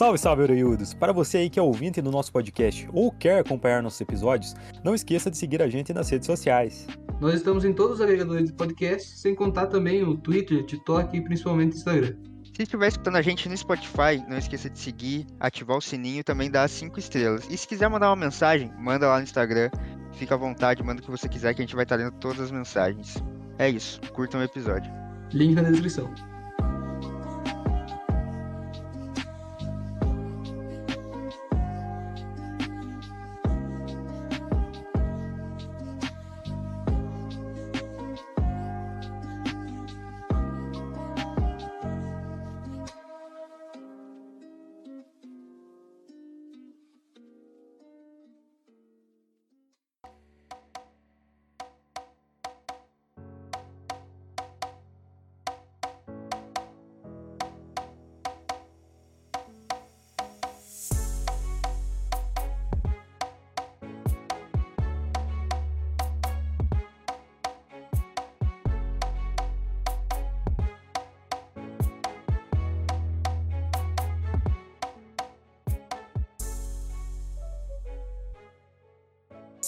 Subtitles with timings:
[0.00, 0.94] Salve, salve, Oreiudos!
[0.94, 4.94] Para você aí que é ouvinte do nosso podcast ou quer acompanhar nossos episódios, não
[4.94, 6.86] esqueça de seguir a gente nas redes sociais.
[7.20, 11.20] Nós estamos em todos os agregadores de podcast, sem contar também o Twitter, TikTok e
[11.20, 12.16] principalmente o Instagram.
[12.44, 16.24] Se estiver escutando a gente no Spotify, não esqueça de seguir, ativar o sininho e
[16.24, 17.46] também dar 5 estrelas.
[17.50, 19.68] E se quiser mandar uma mensagem, manda lá no Instagram.
[20.14, 22.40] Fica à vontade, manda o que você quiser que a gente vai estar lendo todas
[22.40, 23.22] as mensagens.
[23.58, 24.90] É isso, curtam o episódio.
[25.30, 26.10] Link na descrição.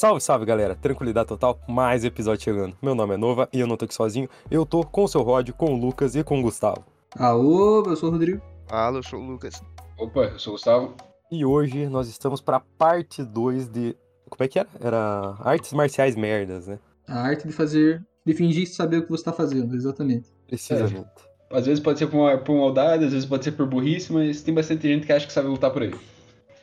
[0.02, 2.76] Salve, salve galera, tranquilidade total, mais episódio chegando.
[2.82, 5.22] Meu nome é Nova e eu não tô aqui sozinho, eu tô com o seu
[5.22, 6.84] Rod, com o Lucas e com o Gustavo.
[7.16, 8.42] Alô, eu sou o Rodrigo.
[8.66, 9.62] Fala, eu sou o Lucas.
[9.96, 10.96] Opa, eu sou o Gustavo.
[11.30, 13.96] E hoje nós estamos pra parte 2 de.
[14.28, 14.68] Como é que era?
[14.80, 16.80] Era Artes Marciais Merdas, né?
[17.06, 20.28] A arte de fazer, de fingir saber o que você tá fazendo, exatamente.
[20.48, 21.06] Precisamente.
[21.48, 24.42] Às vezes pode ser por, uma, por maldade, às vezes pode ser por burrice, mas
[24.42, 25.94] tem bastante gente que acha que sabe lutar por aí.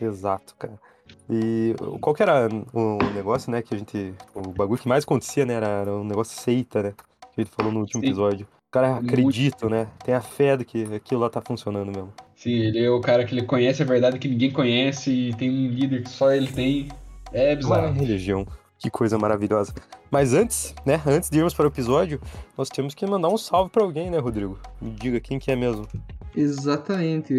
[0.01, 0.77] Exato, cara.
[1.29, 4.13] E qual que era o negócio, né, que a gente...
[4.33, 6.93] O bagulho que mais acontecia, né, era, um negócio seita, né?
[7.33, 8.07] Que a gente falou no último Sim.
[8.07, 8.47] episódio.
[8.67, 9.87] O cara acredita, né?
[10.03, 12.13] Tem a fé de que aquilo lá tá funcionando mesmo.
[12.35, 15.49] Sim, ele é o cara que ele conhece a verdade que ninguém conhece e tem
[15.49, 16.87] um líder que só ele tem.
[17.33, 17.93] É Uma bizarro.
[17.93, 18.47] religião.
[18.77, 19.73] Que coisa maravilhosa.
[20.09, 22.21] Mas antes, né, antes de irmos para o episódio,
[22.57, 24.57] nós temos que mandar um salve pra alguém, né, Rodrigo?
[24.81, 25.87] Me diga quem que é mesmo.
[26.35, 27.33] Exatamente.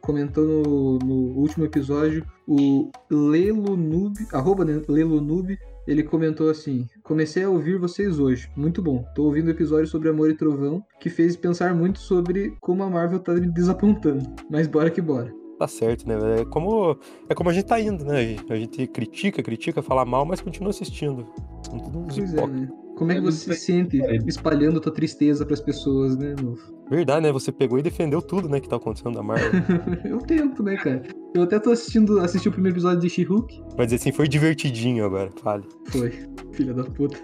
[0.00, 7.50] Comentou no, no último episódio o Lelonub, arroba né, Lelonub, ele comentou assim: Comecei a
[7.50, 8.48] ouvir vocês hoje.
[8.56, 9.04] Muito bom.
[9.14, 12.90] Tô ouvindo o episódio sobre Amor e Trovão, que fez pensar muito sobre como a
[12.90, 14.24] Marvel tá me desapontando.
[14.50, 15.32] Mas bora que bora.
[15.58, 16.40] Tá certo, né?
[16.40, 16.98] É como,
[17.28, 18.36] é como a gente tá indo, né?
[18.50, 21.26] A gente critica, critica, fala mal, mas continua assistindo.
[21.64, 22.68] São todos uns Pois é, né?
[22.96, 26.60] Como é que É, você se sente espalhando tua tristeza pras pessoas, né, novo?
[26.92, 27.32] Verdade, né?
[27.32, 29.50] Você pegou e defendeu tudo, né, que tá acontecendo da Marvel.
[30.04, 31.02] Eu tento, né, cara?
[31.34, 33.64] Eu até tô assistindo, assisti o primeiro episódio de She-Hulk.
[33.78, 35.64] Mas assim, foi divertidinho agora, fale.
[35.86, 36.12] Foi,
[36.52, 37.16] filha da puta.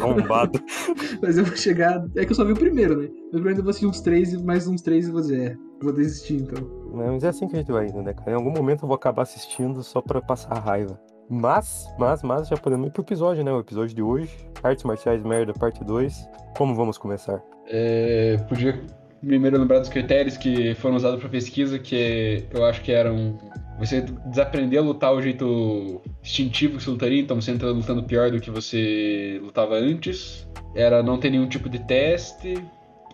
[0.00, 0.60] Arrombado.
[1.20, 2.06] Mas eu vou chegar.
[2.14, 3.08] É que eu só vi o primeiro, né?
[3.32, 5.92] Eu ainda vou assistir uns três, e mais uns três e vou dizer, é, vou
[5.92, 6.64] desistir então.
[6.94, 8.30] Mas é assim que a gente vai indo, né, cara?
[8.30, 10.96] Em algum momento eu vou acabar assistindo só pra passar raiva.
[11.28, 13.52] Mas, mas, mas, já podemos ir pro episódio, né?
[13.52, 14.30] O episódio de hoje.
[14.62, 16.14] Artes Marciais Merda, parte 2.
[16.56, 17.42] Como vamos começar?
[17.66, 22.92] É, podia primeiro lembrar dos critérios que foram usados para pesquisa, que eu acho que
[22.92, 23.38] eram
[23.78, 28.30] você desaprender a lutar o jeito instintivo que você lutaria, então você entra lutando pior
[28.30, 32.54] do que você lutava antes, era não ter nenhum tipo de teste,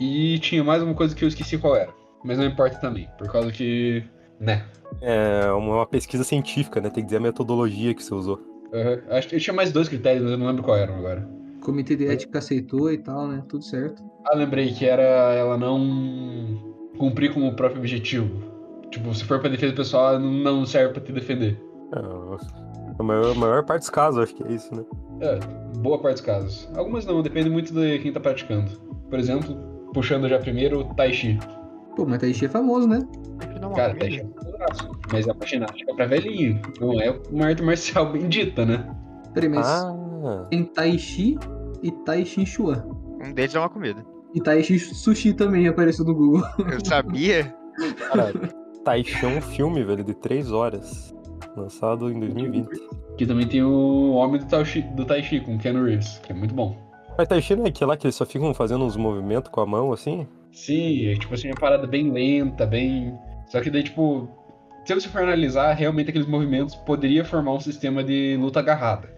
[0.00, 1.92] e tinha mais uma coisa que eu esqueci qual era.
[2.24, 4.02] Mas não importa também, por causa que.
[4.40, 4.64] né.
[5.00, 6.90] É uma pesquisa científica, né?
[6.90, 8.40] Tem que dizer a metodologia que você usou.
[8.72, 9.00] Uhum.
[9.10, 11.28] Acho que eu tinha mais dois critérios, mas eu não lembro qual eram agora.
[11.66, 13.42] Comitê de ética aceitou e tal, né?
[13.48, 14.00] Tudo certo.
[14.24, 16.56] Ah, lembrei que era ela não
[16.96, 18.30] cumprir com o próprio objetivo.
[18.88, 21.60] Tipo, se for pra defesa pessoal, ela não serve pra te defender.
[21.92, 21.98] É,
[23.00, 24.84] a maior, a maior parte dos casos, acho que é isso, né?
[25.20, 25.40] É,
[25.78, 26.68] boa parte dos casos.
[26.76, 28.70] Algumas não, depende muito de quem tá praticando.
[29.10, 29.56] Por exemplo,
[29.92, 31.36] puxando já primeiro, o Tai Chi.
[31.96, 33.00] Pô, mas Tai Chi é famoso, né?
[33.74, 36.60] Cara, Tai Chi é braço, mas é uma ginástica pra velhinho.
[36.80, 38.88] Não é uma arte marcial bendita, né?
[39.34, 41.36] Peraí, mas Ah, tem Tai Chi
[41.82, 42.84] e Tai Chi Chuan.
[43.24, 44.04] Um deles é uma comida.
[44.34, 46.42] E Tai Chi Sushi também apareceu no Google.
[46.70, 47.54] Eu sabia.
[47.98, 48.66] caralho.
[48.86, 51.12] Taishan é um filme, velho, de 3 horas.
[51.56, 52.68] Lançado em 2020.
[53.18, 56.30] Que também tem o Homem do Tai Chi, do tai chi com Keanu Reeves, que
[56.30, 56.76] é muito bom.
[57.18, 59.66] Mas Taishan não é aquele lá que eles só ficam fazendo uns movimentos com a
[59.66, 60.28] mão, assim?
[60.52, 63.18] Sim, é tipo assim, uma parada bem lenta, bem.
[63.48, 64.28] Só que daí, tipo,
[64.84, 69.08] se você for analisar, realmente aqueles movimentos poderia formar um sistema de luta agarrada.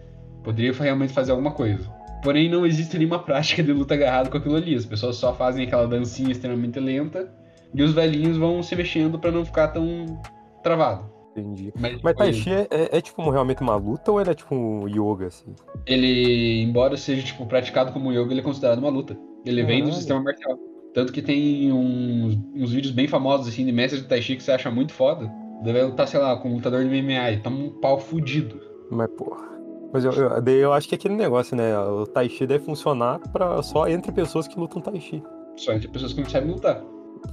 [0.43, 1.87] Poderia realmente fazer alguma coisa.
[2.23, 4.75] Porém, não existe nenhuma prática de luta agarrada com aquilo ali.
[4.75, 7.31] As pessoas só fazem aquela dancinha extremamente lenta
[7.73, 10.19] e os velhinhos vão se mexendo pra não ficar tão
[10.63, 11.09] travado.
[11.31, 11.71] Entendi.
[11.75, 14.33] Mas, Mas tipo, Tai Chi é, é- é, tipo realmente uma luta ou ele é
[14.33, 15.53] tipo um yoga, assim?
[15.85, 19.17] ele, embora seja tipo praticado como yoga, ele é considerado uma luta.
[19.45, 20.57] Ele vem do sistema marcial.
[20.93, 24.43] Tanto que tem uns, uns vídeos bem famosos assim de mestres de Tai Chi que
[24.43, 25.31] você acha muito foda.
[25.63, 28.59] Vai lutar, sei lá, com um lutador de MMA e toma um pau fudido.
[28.89, 29.48] Mas, porra.
[29.91, 31.77] Mas eu, eu, daí eu acho que é aquele negócio, né?
[31.79, 35.23] O Tai Chi deve funcionar pra, só entre pessoas que lutam Tai Chi.
[35.55, 36.81] Só entre pessoas que não sabem lutar.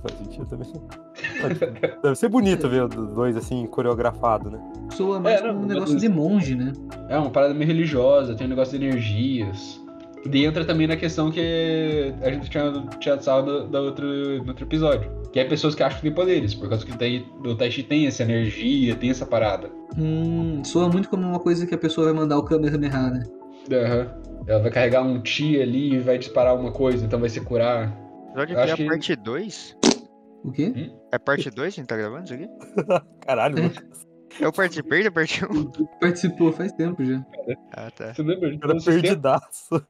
[0.03, 0.73] Faz sentido também.
[2.03, 4.59] Deve ser bonito ver os dois assim, coreografado, né?
[4.91, 6.73] Soa mais É, não, como um mas- negócio de monge, né?
[7.09, 9.81] É uma parada meio religiosa, tem um negócio de energias.
[10.27, 14.07] E daí entra também na questão que a gente tinha tirado do outro,
[14.43, 15.09] no outro episódio.
[15.33, 18.07] Que é pessoas que acham que tem poderes, por causa que tem, o Chi tem
[18.09, 19.71] essa energia, tem essa parada.
[19.97, 23.23] Hum, soa muito como uma coisa que a pessoa vai mandar o Kamehameha, né?
[23.73, 24.15] Aham.
[24.49, 27.97] Ela vai carregar um Chi ali e vai disparar alguma coisa, então vai se curar.
[28.31, 29.77] Episódio aqui é a que- parte 2?
[30.45, 30.91] O quê?
[31.13, 32.49] É parte 2 que a gente tá gravando isso aqui?
[33.25, 33.63] Caralho, É.
[33.63, 33.75] mano.
[34.41, 35.71] Eu participei da parte 1.
[36.01, 37.25] Participou faz tempo já.
[37.73, 38.13] Ah, tá.
[38.13, 38.51] Você lembra?
[38.59, 39.87] Têm- perdidaço.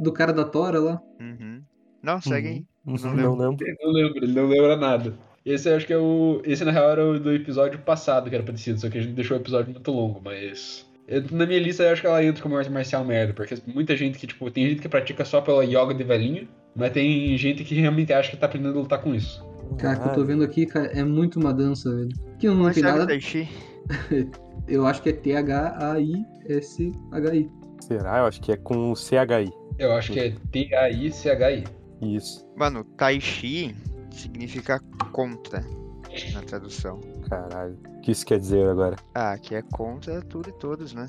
[0.00, 1.00] Do cara da Tora lá.
[1.20, 1.60] Uhum.
[2.02, 2.64] Não, segue aí.
[2.86, 3.36] Não, lembro.
[3.36, 3.66] lembro.
[3.66, 5.14] Ele não lembra, ele não lembra nada.
[5.44, 6.40] Esse eu acho que é o.
[6.44, 9.12] Esse na real era o do episódio passado que era parecido, só que a gente
[9.14, 10.86] deixou o episódio muito longo, mas.
[11.06, 13.94] eu- na minha lista eu acho que ela entra como arte marcial merda, porque muita
[13.96, 17.64] gente que, tipo, tem gente que pratica só pela yoga de velhinho, mas tem gente
[17.64, 19.44] que realmente acha que tá aprendendo a lutar com isso.
[19.78, 22.08] Cara, que eu tô vendo aqui, cara, é muito uma dança, velho.
[22.38, 23.06] Que não, Mas tem nada.
[24.68, 25.12] Eu acho que é
[26.44, 27.50] T-H-A-I-S-H-I.
[27.80, 28.18] Será?
[28.18, 29.50] Eu acho que é com o CHI.
[29.80, 31.64] Eu acho que é T-A-I-C-H-I.
[32.02, 32.46] Isso.
[32.54, 33.74] Mano, Tai Chi
[34.10, 34.78] significa
[35.10, 35.64] contra
[36.34, 37.00] na tradução.
[37.30, 37.78] Caralho.
[37.96, 38.96] O que isso quer dizer agora?
[39.14, 41.06] Ah, que é contra tudo e todos, né?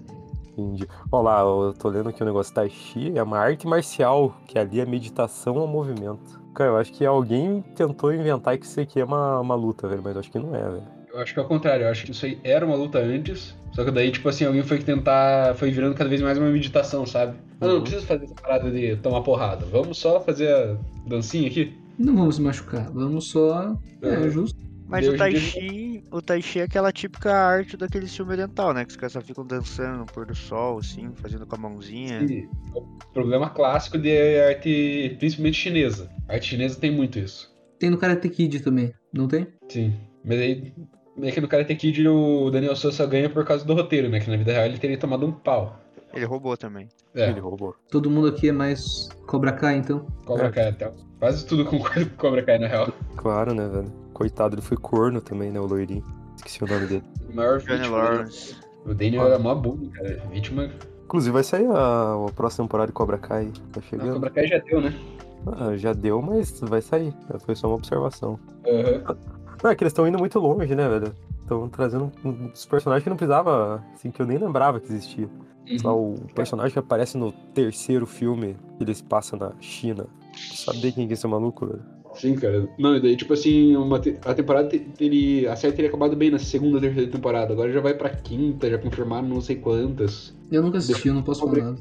[0.48, 0.88] Entendi.
[1.12, 4.58] Olha lá, eu tô lendo aqui o negócio Tai Chi, é uma arte marcial, que
[4.58, 6.42] ali é meditação ao movimento.
[6.56, 10.02] Cara, eu acho que alguém tentou inventar que isso aqui é uma, uma luta, velho,
[10.02, 10.88] mas eu acho que não é, velho.
[11.14, 13.54] Eu acho que é o contrário, eu acho que isso aí era uma luta antes,
[13.72, 15.56] só que daí, tipo assim, alguém foi tentar.
[15.56, 17.38] Foi virando cada vez mais uma meditação, sabe?
[17.60, 17.76] Ah, não, Uhum.
[17.76, 19.66] não precisa fazer essa parada de tomar porrada.
[19.66, 20.78] Vamos só fazer a
[21.08, 21.74] dancinha aqui?
[21.98, 23.78] Não vamos se machucar, vamos só.
[24.02, 24.30] É, Uhum.
[24.30, 24.60] justo.
[24.88, 28.74] Mas Deus o Tai Chi, o Tai Chi é aquela típica arte daquele filme oriental,
[28.74, 28.84] né?
[28.84, 32.26] Que os caras só ficam dançando no pôr do sol, assim, fazendo com a mãozinha.
[32.30, 32.84] É o
[33.14, 36.10] problema clássico de arte, principalmente chinesa.
[36.28, 37.50] A arte chinesa tem muito isso.
[37.80, 39.48] Tem no Karate Kid também, não tem?
[39.70, 39.94] Sim.
[40.26, 40.74] Mas aí,
[41.16, 44.20] meio que no Karate Kid o Daniel Souza ganha por causa do roteiro, né?
[44.20, 45.78] Que na vida real ele teria tomado um pau.
[46.14, 46.90] Ele roubou também.
[47.16, 47.74] É, Ele roubou.
[47.90, 50.06] Todo mundo aqui é mais Cobra Kai, então.
[50.26, 50.52] Cobra É.
[50.52, 50.92] Kai até.
[51.20, 52.90] Quase tudo concorda com Cobra Kai, na real.
[53.16, 53.92] Claro, né, velho?
[54.14, 56.04] Coitado, ele foi corno também, né, o loirinho.
[56.36, 57.04] Esqueci o nome dele.
[57.32, 57.88] O maior vítima.
[57.98, 58.56] Lawrence.
[58.86, 60.22] O Daniel era mó bullying, cara.
[60.32, 60.70] Vítima.
[61.06, 63.52] Inclusive vai sair a, a próxima temporada de Cobra Kai.
[63.72, 64.14] Tá Não, chegando.
[64.14, 64.94] Cobra Kai já deu, né?
[65.48, 67.14] Ah, já deu, mas vai sair.
[67.46, 68.38] Foi só uma observação.
[68.68, 69.18] Aham.
[69.64, 71.14] Não, é que eles estão indo muito longe, né, velho?
[71.42, 75.30] Estão trazendo um dos personagens que não precisava, assim, que eu nem lembrava que existia.
[75.80, 76.16] Só Uhum.
[76.16, 80.08] o personagem que aparece no terceiro filme que eles passam na China.
[80.36, 81.82] Saber quem que é esse maluco, velho?
[82.16, 82.68] Sim, cara.
[82.78, 85.54] Não, e daí, tipo assim, uma te- a temporada te- teria.
[85.54, 87.54] A série teria acabado bem na segunda ou terceira temporada.
[87.54, 90.36] Agora já vai pra quinta, já confirmaram não sei quantas.
[90.52, 91.78] Eu nunca assisti, eu não posso falar nada.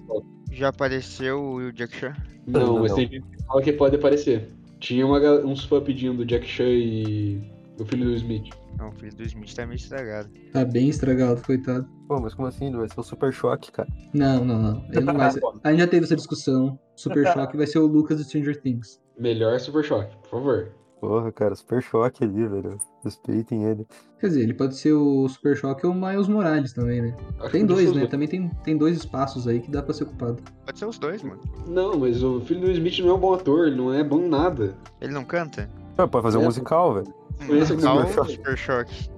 [0.53, 2.15] Já apareceu o Jack Chan?
[2.47, 2.97] Não, Não, mas não.
[2.99, 4.49] tem gente que fala que pode aparecer.
[4.79, 7.41] Tinha uma, uns fãs pedindo Jack Chan e
[7.81, 8.51] o filho do Smith.
[8.79, 10.29] Não, o filho do Smith tá meio estragado.
[10.53, 11.87] Tá bem estragado, coitado.
[12.07, 12.71] Pô, mas como assim?
[12.73, 13.89] Vai ser o Super Choque, cara.
[14.13, 14.85] Não, não, não.
[14.91, 15.41] Ele não vai ser.
[15.65, 16.79] A gente já teve essa discussão.
[16.97, 19.01] Super Choque vai ser o Lucas do Stranger Things.
[19.19, 20.73] Melhor Super Choque, por favor.
[21.01, 22.77] Porra, cara, Super Choque ali, velho.
[23.03, 23.87] Respeitem ele.
[24.21, 27.17] Quer dizer, ele pode ser o Super Choque ou o Miles Morales também, né?
[27.39, 28.07] Acho Tem dois, né?
[28.07, 30.43] Também tem, tem dois espaços aí que dá pra ser ocupado.
[30.67, 31.41] Pode ser os dois, mano.
[31.67, 34.19] Não, mas o filho do Smith não é um bom ator, ele não é bom
[34.21, 34.75] em nada.
[35.01, 35.71] Ele não canta?
[35.97, 37.15] Ah, pode fazer um É, musical, velho.
[37.41, 38.33] Algum Musical, Super Choque?
[38.35, 39.11] Super Choque.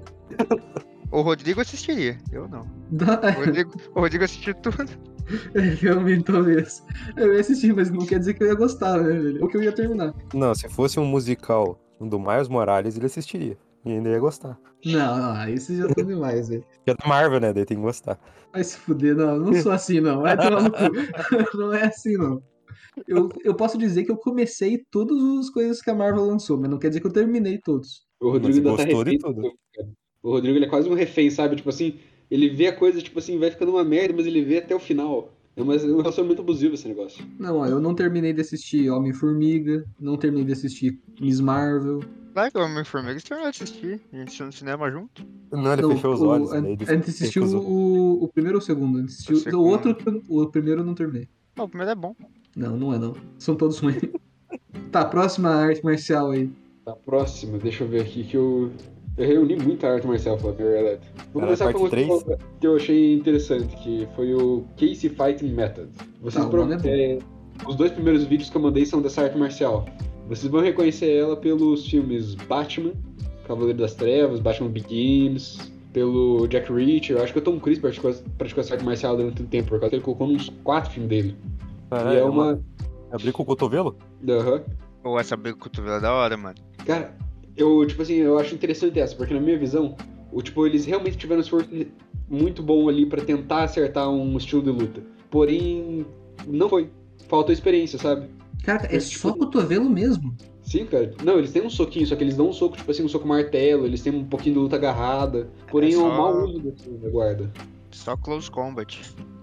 [1.10, 2.66] O Rodrigo assistiria, eu não.
[3.36, 4.90] O Rodrigo, o Rodrigo assistiu tudo.
[5.80, 6.82] Realmente, talvez.
[7.16, 9.42] Eu ia assistir, mas não quer dizer que eu ia gostar, né, velho?
[9.42, 10.14] Ou que eu ia terminar.
[10.34, 13.56] Não, se fosse um musical do Miles Morales, ele assistiria.
[13.84, 14.58] E ainda ia gostar.
[14.84, 16.64] Não, não, esses já estão demais, velho.
[16.84, 17.52] Que é da Marvel, né?
[17.52, 18.18] Daí tem que gostar.
[18.52, 20.22] Vai se fuder, não, não sou assim, não.
[20.22, 20.78] Vai tomar no cu.
[21.56, 22.42] Não é assim, não.
[23.08, 26.70] Eu, eu posso dizer que eu comecei todas as coisas que a Marvel lançou, mas
[26.70, 28.06] não quer dizer que eu terminei todos.
[28.22, 29.18] O Rodrigo Mas ainda tá refém.
[30.22, 31.56] O Rodrigo ele é quase um refém, sabe?
[31.56, 31.96] Tipo assim,
[32.30, 34.78] ele vê a coisa, tipo assim, vai ficando uma merda, mas ele vê até o
[34.80, 35.32] final.
[35.56, 37.24] É uma- é um relacionamento abusivo esse negócio.
[37.38, 42.00] Não, ó, eu não terminei de assistir Homem-Formiga, não terminei de assistir Miss Marvel.
[42.32, 44.00] Vai que o Homem-Formiga você terminou de assistir.
[44.12, 45.26] A gente assistiu no cinema junto.
[45.50, 46.52] Não, ele Não, fechou os olhos.
[46.52, 48.96] a, daí ele a gente assistiu o, o primeiro ou o segundo?
[48.96, 49.94] A gente assistiu, O o outro,
[50.28, 51.28] o primeiro eu não terminei.
[51.54, 52.16] Não, o primeiro é bom.
[52.56, 53.14] Não, não é não.
[53.38, 54.00] São todos ruins.
[54.90, 56.50] tá, próxima arte marcial aí.
[56.86, 58.70] A próxima, deixa eu ver aqui que eu.
[59.16, 61.00] Eu reuni muita arte marcial, a verdade.
[61.32, 62.08] Vou Era começar com uma três?
[62.60, 65.90] que eu- achei interessante, que foi o Casey Fighting Method.
[66.20, 67.18] Vocês Ah, o pro- nome é é,
[67.68, 69.84] os dois primeiros vídeos que eu mandei são dessa arte marcial.
[70.28, 72.92] Vocês vão reconhecer ela pelos filmes Batman
[73.46, 77.16] Cavaleiro das Trevas, Batman Begins, pelo Jack Reacher.
[77.18, 79.78] Eu acho que o Tom Cruise praticou, praticou essa arte marcial durante um tempo, por
[79.78, 81.36] causa que ele colocou nos quatro filmes dele.
[81.90, 82.60] Caralho, e é uma.
[83.10, 83.94] Abrir com o cotovelo?
[84.26, 84.62] Aham.
[85.04, 86.54] Ou essa briga com o cotovelo é da hora, mano.
[86.86, 87.16] Cara,
[87.56, 89.96] eu, tipo assim, eu acho interessante essa, porque na minha visão,
[90.32, 91.68] o, tipo, eles realmente tiveram um esforço
[92.28, 95.02] muito bom ali pra tentar acertar um estilo de luta.
[95.30, 96.06] Porém,
[96.46, 96.90] não foi.
[97.28, 98.28] Faltou experiência, sabe?
[98.64, 100.34] Cara, é só tipo, cotovelo mesmo.
[100.62, 101.12] Sim, cara.
[101.24, 103.26] Não, eles têm um soquinho, só que eles dão um soco, tipo assim, um soco
[103.26, 105.48] martelo, eles têm um pouquinho de luta agarrada.
[105.70, 107.52] Porém, é, só- um mau uso da- da guarda.
[107.90, 109.00] Só close combat.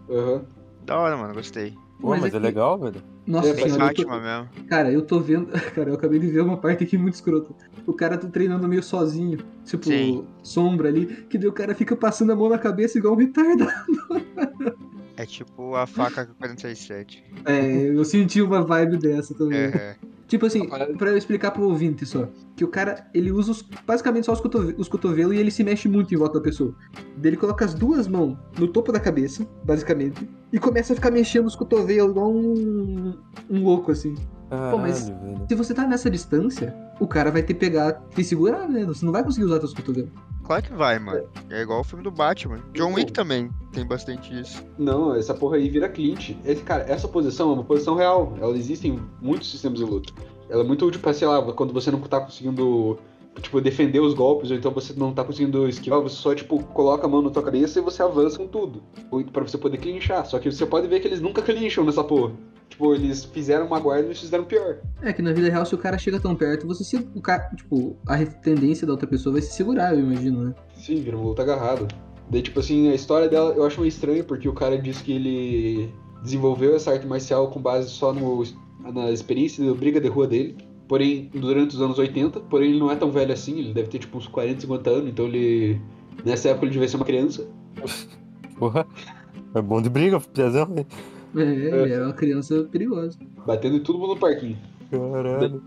[0.10, 0.44] Aham.
[0.86, 1.74] Da hora, mano, gostei.
[2.00, 3.02] Pô, Mas mas, é é que- legal, velho.
[3.30, 4.50] Nossa É, senhora, eu tô- mesmo.
[4.68, 5.52] cara, eu tô vendo.
[5.76, 7.54] Cara, eu acabei de ver uma parte aqui muito escrota.
[7.86, 9.38] O cara tá treinando meio sozinho.
[9.66, 10.26] Tipo, Sim.
[10.42, 11.06] sombra ali.
[11.30, 13.70] Que daí o cara fica passando a mão na cabeça igual um retardado.
[15.22, 17.22] É tipo a faca 47.
[17.44, 19.58] É, eu senti uma vibe dessa também.
[19.60, 19.96] É,
[20.30, 22.30] Tipo assim, A parada- pra eu explicar pro ouvinte só.
[22.56, 25.64] Que o cara, ele usa os- basicamente só os, cotove- os cotovelos e ele se
[25.64, 26.74] mexe muito em volta da pessoa.
[27.18, 31.10] Daí ele coloca as duas mãos no topo da cabeça, basicamente, e começa a ficar
[31.12, 33.18] mexendo os cotovelos igual um,
[33.50, 34.14] um louco, assim.
[34.52, 35.46] Caralho, mas- velho.
[35.50, 38.86] Se você tá nessa distância, o cara vai ter que pegar, te segurar, né?
[38.86, 40.12] Você não vai conseguir usar seus cotovelos.
[40.50, 41.30] Claro que vai, mano.
[41.52, 42.58] É igual o filme do Batman.
[42.74, 44.64] John Wick também tem bastante isso.
[44.80, 46.32] Não, essa porra aí vira Clint.
[46.44, 48.34] Esse, cara, essa posição é uma posição real.
[48.42, 50.12] Ela existe em muitos sistemas de luta.
[50.50, 52.98] Ela é muito útil pra, sei lá, quando você não tá conseguindo,
[53.40, 57.06] tipo, defender os golpes, ou então você não tá conseguindo esquivar, você só, tipo, coloca
[57.06, 58.82] a mão na tua cabeça e você avança com tudo.
[59.32, 60.26] Pra você poder clinchar.
[60.26, 62.32] Só que você pode ver que eles nunca clincham nessa porra.
[62.70, 64.78] Tipo, eles fizeram uma guarda e eles fizeram pior.
[65.02, 66.98] É que na vida real, se o cara chega tão perto, você se.
[67.16, 70.56] O cara, tipo, a tendência da outra pessoa vai se segurar, eu imagino, né?
[70.76, 71.88] Sim, vira uma luta agarrada.
[72.30, 75.12] Daí, tipo assim, a história dela eu acho meio estranha, porque o cara disse que
[75.12, 75.92] ele
[76.24, 78.44] desenvolveu essa arte marcial com base só no,
[78.94, 80.56] na experiência da briga de rua dele.
[80.88, 84.00] Porém, durante os anos 80, porém ele não é tão velho assim, ele deve ter
[84.00, 85.80] tipo uns 40, 50 anos, então ele.
[86.26, 87.48] Nessa época ele devia ser uma criança.
[88.58, 88.86] Porra.
[89.56, 90.88] É bom de briga, Piazão, velho.
[91.36, 93.18] É, ele é uma criança perigosa.
[93.46, 94.58] Batendo em todo mundo no parquinho.
[94.92, 95.62] Caralho.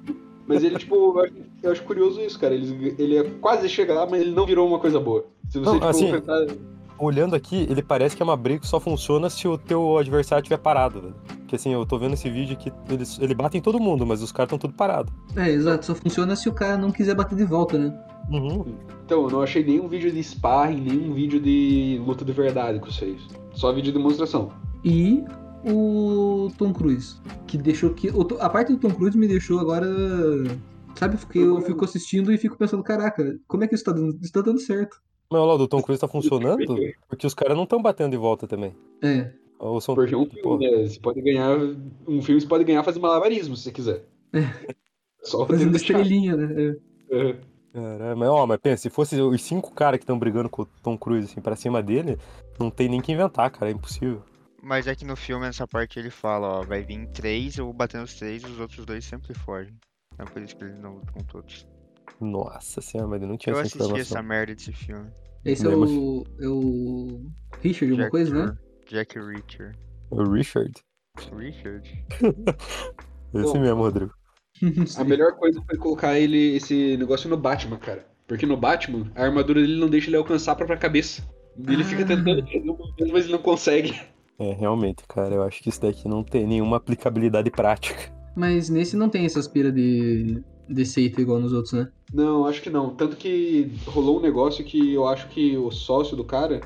[0.47, 2.54] Mas ele, tipo, eu acho, eu acho curioso isso, cara.
[2.54, 5.25] Ele, ele é quase chega lá, mas ele não virou uma coisa boa.
[5.49, 6.59] Se você, Não, tipo, assim-.
[6.99, 10.42] Olhando aqui, ele parece que é uma briga que só funciona se o teu adversário
[10.42, 11.14] estiver parado, velho.
[11.38, 14.23] Porque assim, eu tô vendo esse vídeo aqui, eles, ele bate em todo mundo, mas
[14.23, 15.12] os caras estão tudo parados.
[15.37, 17.92] É, exato, só funciona se o cara não quiser bater de volta, né?
[18.31, 18.64] Uhum.
[19.04, 22.87] Então, eu não achei nenhum vídeo de sparring, nenhum vídeo de luta de verdade com
[22.87, 23.21] vocês.
[23.52, 24.50] Só vídeo de demonstração.
[24.85, 25.25] E
[25.64, 27.16] o Tom Cruise,
[27.47, 28.11] que deixou que.
[28.40, 29.87] a parte do Tom Cruise me deixou agora.
[30.95, 34.19] Sabe, porque eu fico assistindo e fico pensando, caraca, como é que isso tá dando,
[34.21, 35.00] isso tá dando certo?
[35.31, 36.76] Mas olha lá, o do Tom Cruise tá funcionando
[37.09, 38.76] porque os caras não estão batendo de volta também.
[39.02, 39.95] É, Ou são...
[39.95, 40.87] Porque um filme, né?
[40.87, 41.57] Você pode ganhar.
[42.07, 44.04] Um filme você pode ganhar fazendo malabarismo, se você quiser.
[45.23, 46.76] Só fazendo estrelinha, né?
[47.11, 47.31] É.
[47.31, 47.37] É.
[47.73, 50.66] Caralho, mas ó, mas pensa, se fosse os cinco caras que estão brigando com o
[50.83, 52.19] Tom Cruise assim pra cima dele,
[52.61, 54.23] não tem nem que inventar, cara, é impossível.
[54.62, 57.75] Mas é que no filme, nessa parte, ele fala, ó, vai vir três, eu vou
[57.75, 59.75] bater nos três, os outros dois sempre fogem.
[60.19, 61.66] É por isso que ele não luta com todos.
[62.21, 64.00] Nossa senhora, mas eu não tinha Eu essa assisti informação.
[64.19, 65.11] essa merda desse filme.
[65.45, 66.25] Esse é o.
[66.40, 67.26] É o.
[67.61, 68.59] Richard, alguma Jack coisa, né?
[68.88, 69.76] Jack Reacher.
[70.11, 70.73] O Richard?
[71.37, 72.04] Richard?
[73.35, 73.61] Esse Bom.
[73.61, 74.12] mesmo, Rodrigo.
[74.99, 78.07] A melhor coisa foi colocar ele, esse negócio no Batman, cara.
[78.28, 81.23] Porque no Batman, a armadura dele não deixa ele alcançar a própria cabeça.
[81.66, 82.07] Ele fica Ah.
[82.07, 84.00] tentando um movimento, mas ele não consegue.
[84.39, 88.12] É, realmente, cara, eu acho que isso daqui não tem nenhuma aplicabilidade prática.
[88.35, 91.89] Mas nesse não tem essa aspira de, de seita igual nos outros, né?
[92.12, 92.95] Não, acho que não.
[92.95, 96.61] Tanto que rolou um negócio que eu acho que o sócio do cara,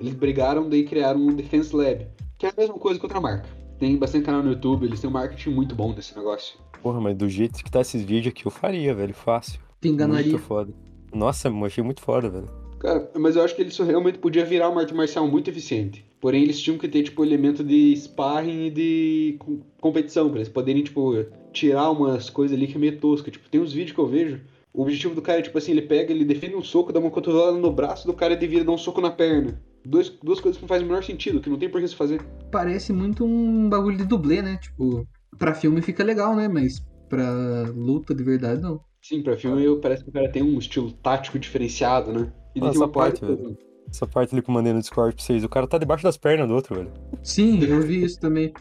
[0.00, 2.06] eles brigaram, daí criaram um Defense Lab.
[2.38, 3.48] Que é a mesma coisa que outra marca.
[3.78, 6.58] Tem bastante canal no YouTube, eles têm um marketing muito bom desse negócio.
[6.82, 9.60] Porra, mas do jeito que tá esses vídeos aqui, eu faria, velho, fácil.
[9.80, 10.32] Te enganaria.
[10.32, 10.72] Muito foda.
[11.14, 12.48] Nossa, eu achei muito foda, velho.
[12.78, 16.04] Cara, mas eu acho que isso realmente podia virar uma arte marcial muito eficiente.
[16.26, 20.48] Porém, eles tinham que ter, tipo, elemento de sparring e de com- competição, pra eles
[20.48, 23.30] poderem, tipo, tirar umas coisas ali que é meio tosca.
[23.30, 24.40] Tipo, tem uns vídeos que eu vejo,
[24.74, 27.12] o objetivo do cara é, tipo assim, ele pega, ele defende um soco, dá uma
[27.12, 29.62] cotovelada no braço do cara e devia dar um soco na perna.
[29.84, 31.94] Dois, duas coisas que não fazem o menor sentido, que não tem por que se
[31.94, 32.20] fazer.
[32.50, 34.58] Parece muito um bagulho de dublê, né?
[34.60, 35.06] Tipo,
[35.38, 36.48] pra filme fica legal, né?
[36.48, 38.80] Mas pra luta de verdade, não.
[39.00, 42.32] Sim, pra filme eu- parece que o cara tem um estilo tático diferenciado, né?
[42.52, 43.56] E Ah, tem uma parte, parte,
[43.90, 46.16] Essa parte ali que eu mandei no Discord pra vocês, o cara tá debaixo das
[46.16, 46.92] pernas do outro, velho.
[47.22, 48.52] Sim, eu vi isso também.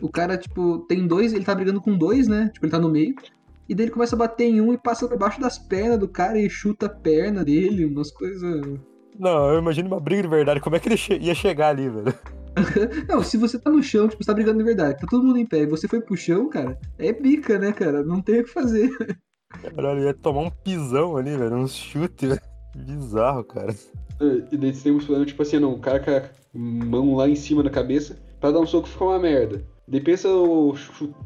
[0.00, 2.50] O cara, tipo, tem dois, ele tá brigando com dois, né?
[2.52, 3.14] Tipo, ele tá no meio.
[3.68, 6.06] E daí ele começa a bater em um e passa por baixo das pernas do
[6.06, 8.62] cara e chuta a perna dele, umas coisas.
[9.18, 11.88] Não, eu imagino uma briga de verdade, como é que ele che- ia chegar ali,
[11.88, 12.14] velho?
[13.08, 15.38] Não, se você tá no chão, tipo, você tá brigando de verdade, tá todo mundo
[15.38, 18.04] em pé e você foi pro chão, cara, é bica, né, cara?
[18.04, 18.90] Não tem o que fazer.
[19.74, 21.56] Caralho, ia tomar um pisão ali, velho.
[21.56, 22.40] Um chute, velho.
[22.74, 23.74] Bizarro, cara.
[24.20, 27.34] É, E daí temos falando, tipo assim, não, o cara com a mão lá em
[27.34, 29.64] cima da cabeça, pra dar um soco fica uma merda.
[29.86, 30.74] Daí pensa o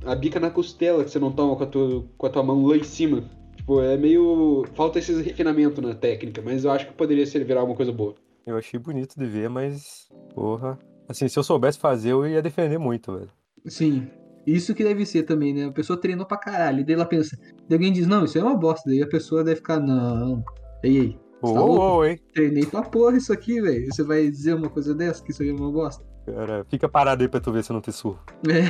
[0.05, 2.67] a bica na costela que você não toma com a tua, com a tua mão
[2.67, 3.23] lá em cima.
[3.57, 4.64] Tipo, é meio.
[4.75, 8.14] Falta esse refinamento na técnica, mas eu acho que poderia ser virar alguma coisa boa.
[8.47, 10.09] Eu achei bonito de ver, mas.
[10.35, 10.78] Porra.
[11.09, 13.31] Assim, se eu soubesse fazer, eu ia defender muito, velho.
[13.67, 14.09] Sim.
[14.47, 15.67] Isso que deve ser também, né?
[15.67, 16.81] A pessoa treinou pra caralho.
[16.81, 17.37] E daí ela pensa.
[17.69, 18.88] Daí alguém diz, não, isso aí é uma bosta.
[18.88, 20.43] Daí a pessoa deve ficar, não.
[20.83, 21.19] Ei, ei.
[21.40, 22.21] Ô, tá hein?
[22.35, 23.87] Treinei pra porra isso aqui, velho.
[23.87, 26.04] Você vai dizer uma coisa dessa, que isso aí é uma bosta?
[26.26, 28.21] Cara, fica parado aí pra tu ver se eu não te surro.
[28.49, 28.68] É.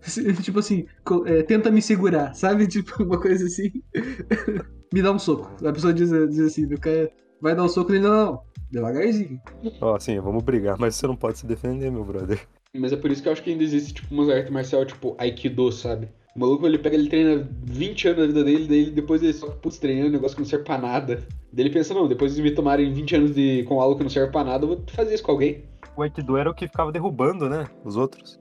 [0.42, 0.86] tipo assim,
[1.26, 2.66] é, tenta me segurar, sabe?
[2.68, 3.70] Tipo, uma coisa assim.
[4.92, 5.50] me dá um soco.
[5.66, 8.42] A pessoa diz, diz assim, o cara vai dar um soco nele, não, não.
[8.70, 9.40] Devagarzinho.
[9.80, 12.40] Ó, assim, vamos brigar, mas você não pode se defender, meu brother.
[12.74, 15.14] Mas é por isso que eu acho que ainda existe, tipo, umas artes marcial, tipo,
[15.18, 16.08] Aikido, sabe?
[16.36, 19.48] O maluco, ele pega, ele treina 20 anos da vida dele, daí depois ele só,
[19.48, 21.26] putz, treinando, negócio que não serve pra nada.
[21.50, 24.10] Daí ele pensa, não, depois de me tomarem 20 anos de, com algo que não
[24.10, 25.64] serve pra nada, eu vou fazer isso com alguém.
[25.96, 27.66] O Aikido era o que ficava derrubando, né?
[27.82, 28.38] Os outros.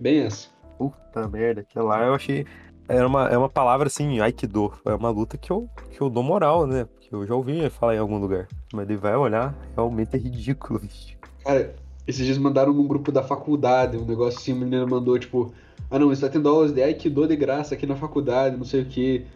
[0.00, 0.48] Bem essa.
[0.76, 2.44] Puta merda, aquela lá eu achei.
[2.88, 4.72] Era uma, é uma palavra assim, Aikido.
[4.84, 6.86] É uma luta que eu, que eu dou moral, né?
[6.86, 8.48] Porque eu já ouvi falar em algum lugar.
[8.72, 11.16] Mas ele vai olhar, realmente é ridículo, bicho.
[11.44, 11.72] Cara,
[12.04, 15.54] esses dias mandaram num grupo da faculdade, um negócio assim, a menina mandou, tipo,
[15.92, 18.86] ah não, está tendo aulas de Aikido de graça aqui na faculdade, não sei o
[18.86, 19.26] que.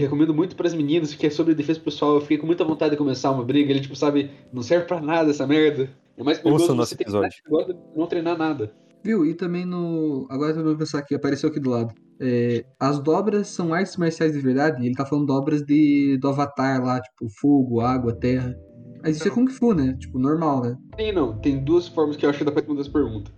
[0.00, 2.16] recomendo muito pras meninas, que é sobre defesa pessoal.
[2.16, 3.70] Eu fiquei com muita vontade de começar uma briga.
[3.70, 5.88] Ele, tipo, sabe, não serve pra nada essa merda.
[6.18, 7.30] É mais perigoso Ouça você episódio.
[7.30, 8.74] de não treinar nada.
[9.04, 9.24] Viu?
[9.24, 10.26] E também no.
[10.28, 11.94] Agora eu vou pensar aqui, apareceu aqui do lado.
[12.18, 14.84] É, as dobras são artes marciais de verdade?
[14.84, 18.52] Ele tá falando dobras de, do Avatar lá, tipo, fogo, água, terra.
[19.00, 19.96] Mas isso é Kung Fu, né?
[20.00, 20.76] Tipo, normal, né?
[20.96, 23.30] Tem não, tem duas formas que eu acho que dá pra responder essa pergunta.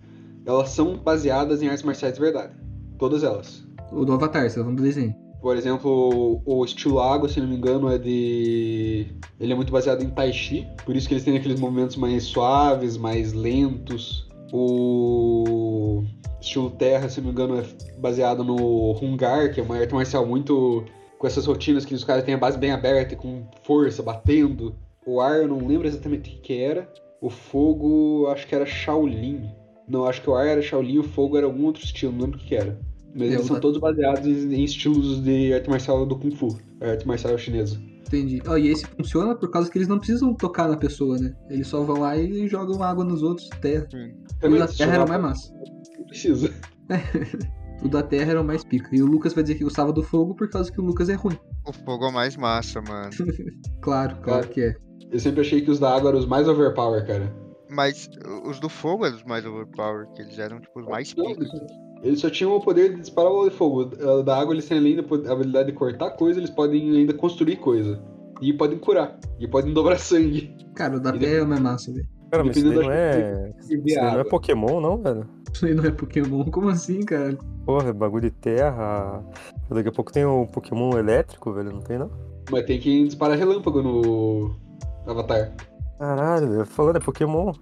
[0.46, 2.54] Elas são baseadas em artes marciais de verdade.
[2.98, 3.66] Todas elas.
[3.90, 5.14] O do Avatar, você tá falando do desenho.
[5.42, 9.06] Por exemplo, o estilo água, se não me engano, é de.
[9.38, 12.25] Ele é muito baseado em Tai Chi, por isso que eles têm aqueles movimentos mais
[12.25, 14.28] suaves, mais lentos.
[14.52, 16.04] O
[16.40, 17.64] estilo terra, se não me engano, é
[17.99, 20.84] baseado no Hungar, que é uma arte marcial muito.
[21.18, 24.75] com essas rotinas que os caras têm a base bem aberta, e com força, batendo.
[25.06, 26.90] O ar, eu não lembro exatamente o que era.
[27.21, 29.49] O fogo, acho que era Shaolin.
[29.88, 32.22] Não, acho que o ar era Shaolin e o fogo era algum outro estilo, não
[32.22, 32.78] lembro o que, era.
[33.14, 36.90] Mas É, eles são todos baseados em, estilos de arte marcial do Kung Fu, a
[36.90, 37.80] arte marcial chinesa.
[38.06, 38.40] Entendi.
[38.46, 41.34] Ó, e esse funciona por causa que eles não precisam tocar na pessoa, né?
[41.50, 43.88] Eles só vão lá e jogam água nos outros, terra.
[44.42, 45.52] O da terra era mais massa.
[45.99, 46.52] Não precisa.
[47.82, 48.88] O da terra era o mais pica.
[48.90, 51.14] E o Lucas vai dizer que gostava do fogo por causa que o Lucas é
[51.14, 51.38] ruim.
[51.66, 53.10] O fogo é o mais massa, mano.
[53.82, 54.49] Claro, claro Claro.
[54.49, 54.75] que é.
[55.12, 57.30] Eu sempre achei que os da água eram os mais overpower, cara.
[57.68, 58.08] Mas
[58.44, 61.44] os do fogo eram os mais overpower, que eles eram tipo os mais pica.
[62.02, 63.90] Eles só tinham o poder de disparar bola de fogo.
[64.00, 67.12] O Da água eles têm além da po- habilidade de cortar coisa, eles podem ainda
[67.14, 68.00] construir coisa.
[68.40, 69.18] E podem curar.
[69.40, 70.54] E podem dobrar sangue.
[70.74, 72.06] Cara, o da terra é mais massa, velho.
[72.30, 73.52] Cara, mas isso não é.
[73.58, 74.24] Isso não é.
[74.24, 75.26] Pokémon, não, velho?
[75.52, 76.44] Isso aí não é Pokémon.
[76.44, 77.36] Como assim, cara?
[77.64, 79.24] Porra, bagulho de terra.
[79.70, 82.10] Daqui a pouco tem o Pokémon elétrico, velho, não tem não?
[82.50, 84.54] Mas tem que disparar relâmpago no
[85.06, 85.52] Avatar.
[85.99, 87.52] Caralho, falando é Pokémon.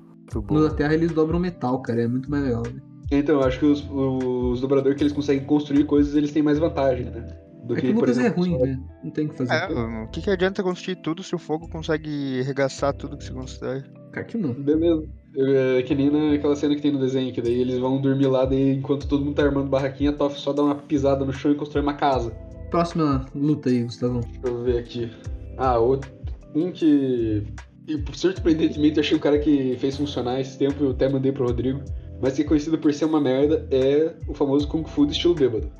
[0.51, 2.03] No da terra eles dobram metal, cara.
[2.03, 2.83] É muito mais legal, velho.
[3.12, 6.59] Então, eu acho que os, os dobradores que eles conseguem construir coisas, eles têm mais
[6.59, 7.37] vantagem, né?
[7.64, 8.81] Do É que Lucas é exemplo, ruim, só- né?
[9.05, 9.53] Não tem o que fazer.
[9.55, 13.33] É, o que, que adianta construir tudo se o fogo consegue arregaçar tudo que se
[13.33, 13.83] constrói?
[14.12, 14.53] Cara, que não.
[14.53, 15.07] Beleza.
[15.37, 18.44] É que nem naquela cena que tem no desenho, que daí eles vão dormir lá,
[18.44, 21.51] daí enquanto todo mundo tá armando barraquinha, a Toff só dá uma pisada no chão
[21.53, 22.31] e constrói uma casa.
[22.70, 24.20] Próxima luta aí, Gustavão.
[24.20, 25.11] Deixa eu ver aqui.
[25.59, 26.11] Ah, outro,
[26.55, 27.47] um que.
[27.87, 31.47] E, surpreendentemente, eu achei um cara que fez funcionar esse tempo, eu até mandei pro
[31.47, 31.83] Rodrigo.
[32.20, 35.35] Mas que é conhecido por ser uma merda, é o famoso Kung Fu de estilo
[35.35, 35.70] bêbado.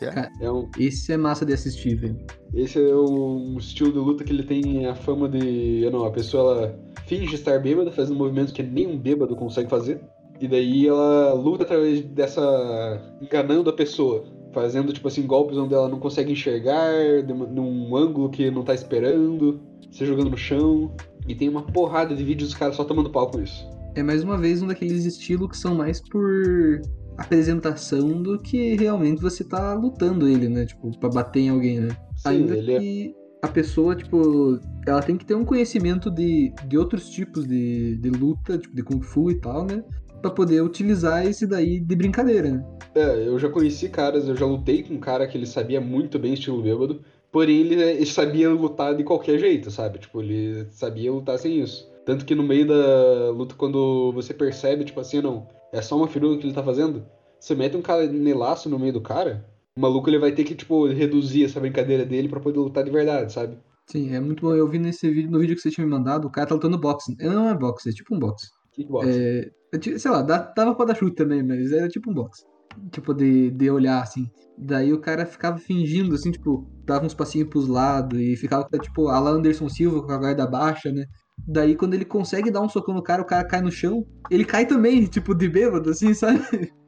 [0.00, 0.10] É é?
[0.10, 0.32] Cara.
[0.40, 2.18] É um, Esse é massa de assistir, velho.
[2.52, 5.82] esse é um estilo de luta que ele tem a fama de.
[5.82, 10.00] Eu não, a pessoa ela finge estar bêbada, fazendo movimentos que nenhum bêbado consegue fazer.
[10.40, 13.16] E daí ela luta através dessa.
[13.22, 14.24] enganando a pessoa.
[14.54, 16.92] Fazendo, tipo assim, golpes onde ela não consegue enxergar,
[17.26, 20.94] num ângulo que não tá esperando, se jogando no chão.
[21.26, 23.68] E tem uma porrada de vídeos dos caras só tomando pau com isso.
[23.94, 26.80] É mais uma vez um daqueles estilos que são mais por
[27.16, 30.66] apresentação do que realmente você tá lutando ele, né?
[30.66, 31.88] Tipo, pra bater em alguém, né?
[32.16, 32.78] Sim, Ainda ele é.
[32.80, 37.96] que a pessoa, tipo, ela tem que ter um conhecimento de, de outros tipos de,
[37.98, 39.82] de luta, tipo, de Kung Fu e tal, né?
[40.24, 42.64] Pra poder utilizar esse daí de brincadeira, né?
[42.94, 46.18] É, eu já conheci caras, eu já lutei com um cara que ele sabia muito
[46.18, 49.98] bem estilo bêbado, porém ele, ele sabia lutar de qualquer jeito, sabe?
[49.98, 51.86] Tipo, ele sabia lutar sem isso.
[52.06, 56.08] Tanto que no meio da luta, quando você percebe, tipo assim, não, é só uma
[56.08, 57.04] firula que ele tá fazendo,
[57.38, 59.44] você mete um canelaço no meio do cara,
[59.76, 62.90] o maluco ele vai ter que, tipo, reduzir essa brincadeira dele pra poder lutar de
[62.90, 63.58] verdade, sabe?
[63.86, 64.54] Sim, é muito bom.
[64.54, 66.78] Eu vi nesse vídeo, no vídeo que você tinha me mandado, o cara tá lutando
[66.78, 67.14] boxe.
[67.20, 68.46] Não é boxe, é tipo um boxe.
[68.74, 69.10] Kickboxing.
[69.10, 69.50] É,
[69.98, 72.44] sei lá, dava pra dar chute também, mas era tipo um boxe.
[72.90, 74.28] Tipo, de, de olhar, assim.
[74.58, 79.08] Daí o cara ficava fingindo, assim, tipo, dava uns passinhos pros lados e ficava, tipo,
[79.08, 81.04] a Anderson Silva com a guarda baixa, né?
[81.46, 84.04] Daí quando ele consegue dar um socão no cara, o cara cai no chão.
[84.30, 86.40] Ele cai também, tipo, de bêbado, assim, sabe?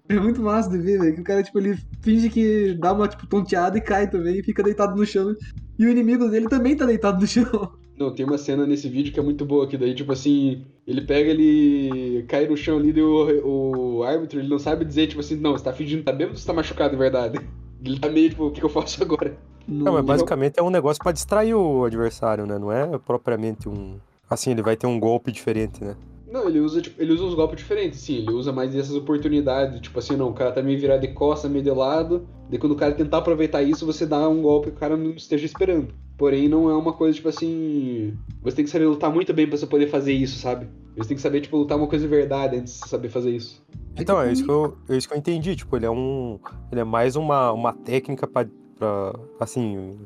[0.09, 1.14] É muito massa de ver, velho.
[1.14, 4.44] Que o cara, tipo, ele finge que dá uma, tipo, tonteada e cai também e
[4.44, 5.35] fica deitado no chão.
[5.79, 7.44] E o inimigo dele também tá deitado no chão.
[7.98, 11.00] Não, tem uma cena nesse vídeo que é muito boa, que daí, tipo assim, ele
[11.00, 15.20] pega, ele cai no chão ali, daí o, o árbitro, ele não sabe dizer, tipo
[15.20, 17.40] assim, não, você tá fingindo que tá bêbado ou você tá machucado de verdade?
[17.85, 19.37] Ele tá meio, tipo, o que, que eu faço agora?
[19.68, 22.59] Não, mas basicamente é um negócio pra distrair o adversário, né?
[22.59, 23.98] Não é propriamente um.
[24.28, 25.94] Assim, ele vai ter um golpe diferente, né?
[26.26, 28.16] Não, ele usa, tipo, ele usa uns golpes diferentes, sim.
[28.16, 29.80] Ele usa mais essas oportunidades.
[29.80, 32.26] Tipo assim, não, o cara tá meio virado de costa, meio de lado.
[32.48, 35.11] Daí quando o cara tentar aproveitar isso, você dá um golpe que o cara não
[35.11, 35.94] esteja esperando.
[36.16, 38.16] Porém, não é uma coisa, tipo assim.
[38.42, 40.66] Você tem que saber lutar muito bem pra você poder fazer isso, sabe?
[40.96, 43.62] Você tem que saber, tipo, lutar uma coisa de verdade antes de saber fazer isso.
[43.98, 45.55] Então, é isso que eu, é isso que eu entendi.
[45.57, 46.38] Tipo, ele é um.
[46.72, 48.46] Ele é mais uma, uma técnica pra,
[48.79, 49.14] pra.
[49.38, 49.98] Assim.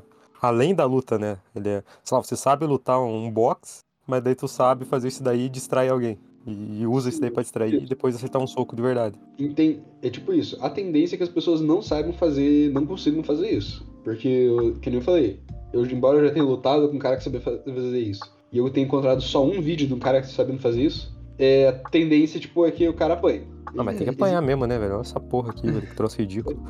[0.43, 1.39] Além da luta, né?
[1.55, 1.85] Ele é.
[2.03, 5.49] Sei lá, você sabe lutar um box, mas daí tu sabe fazer isso daí e
[5.49, 6.19] distrair alguém.
[6.47, 9.17] E, usa isso daí pra distrair e depois acertar um soco de verdade.
[9.39, 10.57] Enten- É tipo isso.
[10.65, 13.87] A tendência é que as pessoas não saibam fazer, não consigam fazer isso.
[14.03, 14.49] Porque,
[14.81, 15.39] que nem eu falei,
[15.73, 18.59] eu, embora eu já tenha lutado com um cara que sabia fa- fazer isso, e
[18.59, 21.69] eu tenha encontrado só um vídeo de um cara que tá sabendo fazer isso, é,
[21.69, 23.47] a tendência, tipo, é que o cara apanhe.
[23.79, 24.95] Ah, mas tem que É, apanhar mesmo, né, velho?
[24.95, 26.61] Olha essa porra aqui, velho, que troço ridículo.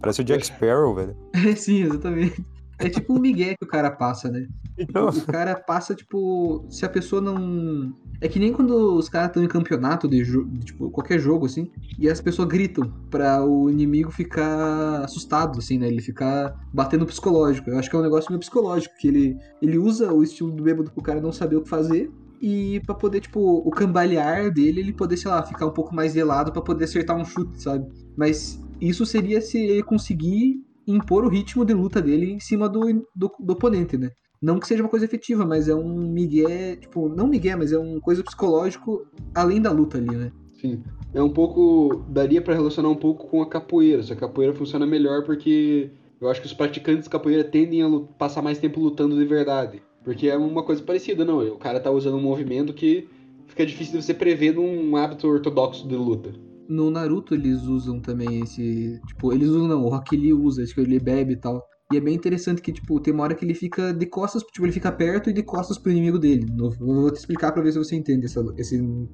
[0.00, 1.16] Parece o Jack Sparrow, velho.
[1.34, 2.44] É, sim, exatamente.
[2.78, 4.46] É tipo um migué que o cara passa, né?
[4.78, 7.92] Então, O cara passa, tipo, se a pessoa não.
[8.20, 11.46] É que nem quando os caras estão em campeonato de, jo- de, tipo, qualquer jogo,
[11.46, 15.88] assim, e as pessoas gritam pra o inimigo ficar assustado, assim, né?
[15.88, 17.70] Ele ficar batendo psicológico.
[17.70, 20.62] Eu acho que é um negócio meio psicológico, que ele, ele usa o estilo do
[20.62, 22.10] bêbado pro cara não saber o que fazer.
[22.40, 26.12] E pra poder, tipo, o cambalear dele, ele poder, sei lá, ficar um pouco mais
[26.12, 27.84] gelado pra poder acertar um chute, sabe?
[28.16, 32.80] Mas isso seria se ele conseguir impor o ritmo de luta dele em cima do,
[33.14, 34.10] do, do oponente, né?
[34.40, 37.78] Não que seja uma coisa efetiva, mas é um migué, tipo, não migué, mas é
[37.78, 40.32] uma coisa psicológico além da luta ali, né?
[40.60, 40.82] Sim.
[41.12, 42.04] É um pouco.
[42.08, 44.02] Daria pra relacionar um pouco com a capoeira.
[44.02, 48.00] Que a capoeira funciona melhor porque eu acho que os praticantes de capoeira tendem a
[48.18, 49.82] passar mais tempo lutando de verdade.
[50.04, 51.40] Porque é uma coisa parecida, não.
[51.48, 53.08] O cara tá usando um movimento que
[53.46, 56.32] fica difícil de você prever num hábito ortodoxo de luta.
[56.68, 59.00] No Naruto eles usam também esse.
[59.06, 61.66] Tipo, eles usam não, o Rock Lee usa, acho que ele bebe e tal.
[61.90, 64.66] E é bem interessante que, tipo, tem uma hora que ele fica de costas, tipo,
[64.66, 66.46] ele fica perto e de costas pro inimigo dele.
[66.58, 68.44] Eu vou te explicar pra ver se você entende essa,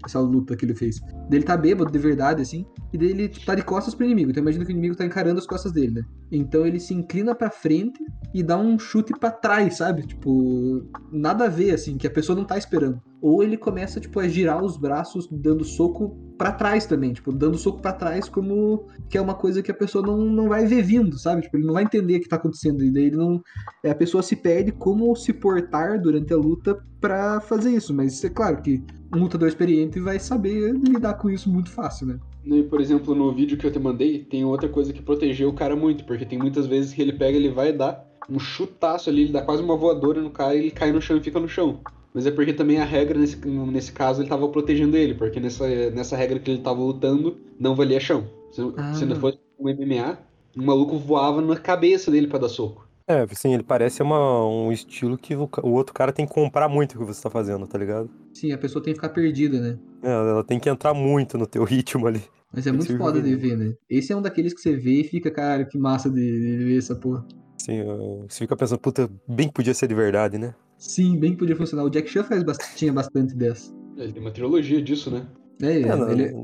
[0.04, 0.96] essa luta que ele fez.
[1.30, 4.32] Ele tá bêbado de verdade, assim, e daí ele tipo, tá de costas pro inimigo.
[4.32, 6.02] Então imagina que o inimigo tá encarando as costas dele, né?
[6.32, 8.00] Então ele se inclina pra frente
[8.34, 10.04] e dá um chute pra trás, sabe?
[10.04, 13.00] Tipo, nada a ver, assim, que a pessoa não tá esperando.
[13.26, 17.56] Ou ele começa, tipo, a girar os braços dando soco pra trás também, tipo, dando
[17.56, 20.82] soco pra trás como que é uma coisa que a pessoa não, não vai ver
[20.82, 21.40] vindo, sabe?
[21.40, 22.84] Tipo, ele não vai entender o que tá acontecendo.
[22.84, 23.42] E daí ele não.
[23.82, 27.94] é, A pessoa se perde como se portar durante a luta pra fazer isso.
[27.94, 28.82] Mas é claro que
[29.16, 32.18] um lutador experiente vai saber lidar com isso muito fácil, né?
[32.44, 35.54] E, por exemplo, no vídeo que eu te mandei, tem outra coisa que protegeu o
[35.54, 39.22] cara muito, porque tem muitas vezes que ele pega, ele vai dar um chutaço ali,
[39.22, 41.80] ele dá quase uma voadora no cara ele cai no chão e fica no chão.
[42.14, 45.66] Mas é porque também a regra, nesse, nesse caso, ele tava protegendo ele, porque nessa,
[45.90, 48.28] nessa regra que ele tava lutando, não valia chão.
[48.52, 48.94] Se, Ah.
[48.94, 50.16] se não fosse um MMA,
[50.56, 52.84] um maluco voava na cabeça dele pra dar soco.
[53.08, 56.68] é, assim, ele parece uma, um estilo que o, o outro cara tem que comprar
[56.68, 58.08] muito o que você tá fazendo, tá ligado?
[58.32, 59.78] Sim, a pessoa tem que ficar perdida, né?
[60.02, 62.22] É, ela tem que entrar muito no teu ritmo ali.
[62.52, 63.74] Mas é muito ser foda de ver, né?
[63.90, 66.78] Esse é um daqueles que você vê e fica, cara, que massa de, de ver
[66.78, 67.26] essa porra.
[67.68, 70.54] Ó, você fica pensando, puta, bem que podia ser de verdade, né?
[70.86, 71.84] Sim, bem que podia funcionar.
[71.84, 73.72] O Jack Chan faz bast- tinha bastante dessa.
[73.96, 75.26] Ele tem uma trilogia disso, né?
[75.62, 76.34] É, É, na, ele,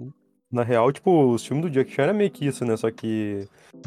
[0.51, 2.77] na real, tipo, os filmes do Jack Chan era meio que isso, né?
[2.77, 3.47] Só que,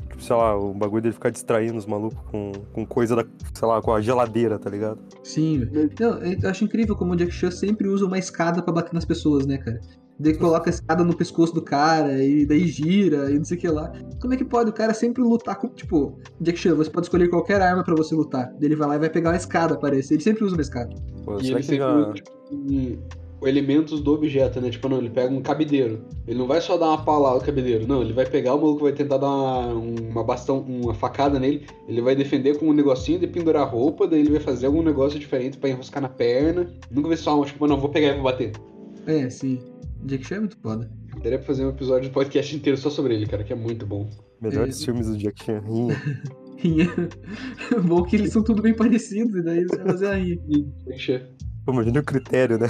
[0.09, 3.67] tipo, sei lá, o bagulho dele ficar distraindo os malucos com, com coisa da, sei
[3.67, 4.99] lá, com a geladeira, tá ligado?
[5.23, 5.67] Sim.
[5.99, 9.05] Não, eu acho incrível como o Jack Chan sempre usa uma escada pra bater nas
[9.05, 9.79] pessoas, né, cara?
[10.19, 13.59] Daí coloca a escada no pescoço do cara, e daí gira, e não sei o
[13.59, 13.91] que lá.
[14.21, 15.67] Como é que pode o cara sempre lutar com.
[15.69, 18.45] Tipo, Jack Chan, você pode escolher qualquer arma pra você lutar.
[18.59, 20.13] Daí ele vai lá e vai pegar uma escada, parece.
[20.13, 20.95] Ele sempre usa uma escada.
[21.25, 22.97] Pô, E ele que sempre usa, tipo, um-
[23.45, 24.69] elementos do objeto, né?
[24.69, 26.05] Tipo, não, ele pega um cabideiro.
[26.25, 28.01] Ele não vai só dar uma paulada no cabideiro, não.
[28.01, 31.65] Ele vai pegar o maluco, vai tentar dar uma, uma bastão, uma facada nele.
[31.87, 35.19] Ele vai defender com um negocinho de pendurar roupa, daí ele vai fazer algum negócio
[35.19, 36.69] diferente pra enroscar na perna.
[36.89, 38.53] Nunca vai só, tipo, não, vou pegar e vou bater.
[39.05, 39.59] É, sim.
[40.05, 40.91] Jack Chan é muito foda.
[41.23, 43.85] Daria pra fazer um episódio do podcast inteiro só sobre ele, cara, que é muito
[43.85, 44.09] bom.
[44.41, 44.85] Melhores É.
[44.85, 45.59] filmes do Jack Chan.
[45.61, 45.95] Rinha.
[46.57, 46.89] Rinha.
[47.87, 50.37] Bom que eles são tudo bem parecidos, e daí eles vão fazer a rinha.
[50.85, 51.21] Jack Chan.
[51.65, 52.67] Pô, Imagina o critério, né?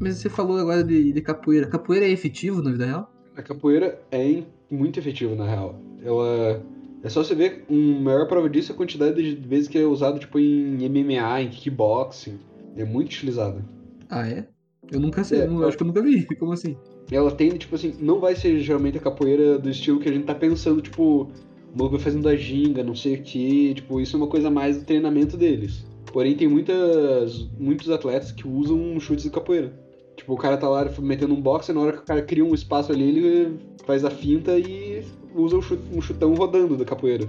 [0.00, 1.66] Mas você falou agora de, de capoeira.
[1.66, 3.12] Capoeira é efetivo na vida real?
[3.36, 5.80] A capoeira é muito efetiva, na real.
[6.02, 6.62] Ela.
[7.04, 9.84] É só você ver, uma maior prova disso é a quantidade de vezes que é
[9.84, 12.38] usado, tipo, em MMA, em kickboxing.
[12.76, 13.64] É muito utilizado.
[14.08, 14.46] Ah, é?
[14.90, 16.26] Eu nunca sei, É, não- eu- acho que eu nunca vi.
[16.38, 16.76] Como assim?
[17.10, 20.24] Ela tem, tipo assim, não vai ser geralmente a capoeira do estilo que a gente
[20.24, 21.22] tá pensando, tipo,
[21.74, 24.78] o maluco fazendo a ginga, não sei o que, tipo, isso é uma coisa mais
[24.78, 25.84] do treinamento deles.
[26.12, 29.72] Porém, tem muitas, muitos atletas que usam chutes de capoeira.
[30.16, 32.54] Tipo, o cara tá lá metendo um boxe, na hora que o cara cria um
[32.54, 35.02] espaço ali, ele faz a finta e
[35.34, 37.28] usa um, chute- um chutão rodando da capoeira.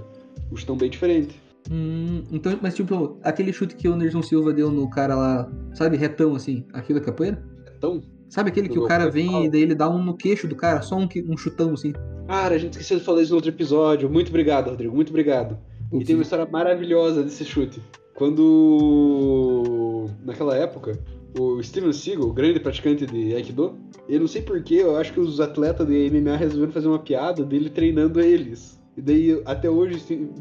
[0.52, 1.34] Um chutão bem diferente.
[1.70, 5.96] Hum, então, mas tipo, aquele chute que o Anderson Silva deu no cara lá, sabe,
[5.96, 7.42] retão assim, aquilo é capoeira?
[7.76, 8.02] Então,
[8.34, 10.82] Sabe aquele que o cara vem e daí ele dá um no queixo do cara,
[10.82, 11.92] só um, um chutão assim?
[12.26, 14.10] cara, a gente esqueceu de falar isso no outro episódio.
[14.10, 15.56] Muito obrigado, Rodrigo, muito obrigado.
[15.92, 17.80] E tem uma história maravilhosa desse chute.
[18.14, 20.98] Quando, naquela época,
[21.38, 23.76] o Steven Seagal, grande praticante de Aikido,
[24.08, 27.44] eu não sei porquê, eu acho que os atletas de MMA resolveram fazer uma piada
[27.44, 28.73] dele treinando eles.
[28.96, 29.98] E daí, até hoje,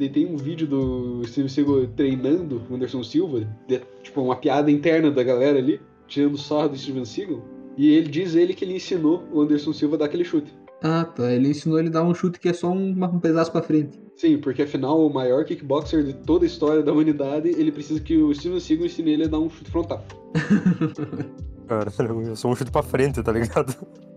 [0.10, 5.10] tem um vídeo do Steven Seagal treinando o Anderson Silva, de- tipo, uma piada interna
[5.10, 7.42] da galera ali, tirando sarro do Steven Seagal.
[7.76, 10.54] E ele diz ele que ele ensinou o Anderson Silva a dar aquele chute.
[10.84, 11.32] Ah, tá.
[11.32, 14.00] Ele ensinou ele a dar um chute que é só um, um pedaço pra frente.
[14.16, 18.18] Sim, porque afinal o maior kickboxer de toda a história da humanidade, ele precisa que
[18.18, 20.06] o Steven Seagal ensine ele a dar um chute frontal.
[21.68, 21.89] Cara,
[22.28, 23.74] eu sou um chute pra frente, tá ligado?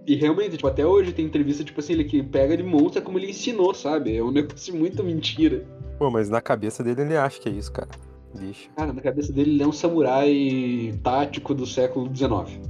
[0.06, 3.18] E realmente, tipo, até hoje tem entrevista, tipo assim, ele que pega de monstro como
[3.18, 4.16] ele ensinou, sabe?
[4.16, 5.66] É um negócio muito mentira.
[5.98, 7.88] Pô, mas na cabeça dele ele acha que é isso, cara.
[8.34, 8.68] Deixa.
[8.76, 12.60] Cara, na cabeça dele ele é um samurai tático do século XIX.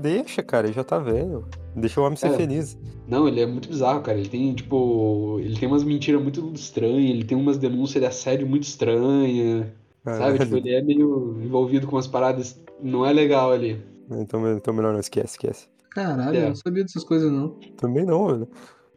[0.00, 1.44] Deixa, cara, ele já tá velho.
[1.76, 2.36] Deixa o homem ser É.
[2.36, 2.78] feliz.
[3.06, 4.18] Não, ele é muito bizarro, cara.
[4.18, 5.38] Ele tem, tipo.
[5.40, 9.66] Ele tem umas mentiras muito estranhas, ele tem umas denúncias de assédio muito estranhas.
[10.04, 10.38] Sabe?
[10.38, 12.60] Tipo, ele é meio envolvido com umas paradas.
[12.82, 13.80] Não é legal ali.
[14.10, 15.68] Então, então melhor não, esquece, esquece.
[15.90, 16.44] Caralho, É.
[16.44, 17.50] eu não sabia dessas coisas não.
[17.76, 18.48] Também não, velho.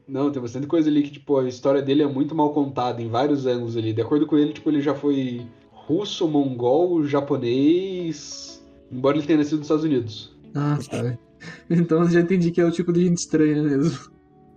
[0.07, 3.09] Não, tem bastante coisa ali que, tipo, a história dele é muito mal contada em
[3.09, 3.93] vários ângulos ali.
[3.93, 8.63] De acordo com ele, tipo, ele já foi russo, mongol, japonês.
[8.91, 10.37] Embora ele tenha nascido nos Estados Unidos.
[10.55, 11.17] Ah, tá.
[11.69, 13.99] Então eu já entendi que é o tipo de gente estranha mesmo.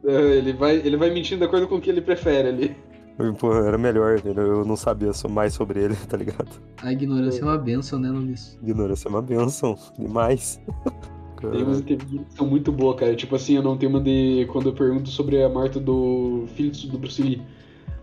[0.04, 2.76] É, Ele vai, ele vai mentindo de acordo com o que ele prefere ali.
[3.40, 4.40] Pô, era melhor, velho.
[4.40, 6.48] Eu não sabia mais sobre ele, tá ligado?
[6.80, 8.56] A ignorância é uma benção, né, Luiz?
[8.62, 9.76] Ignorância é uma benção.
[9.98, 10.60] Demais.
[11.40, 13.14] Tem umas entrevistas que são muito boas, cara.
[13.14, 14.46] Tipo assim, eu não tenho uma de.
[14.50, 17.42] Quando eu pergunto sobre a morte do filho do Bruce Lee.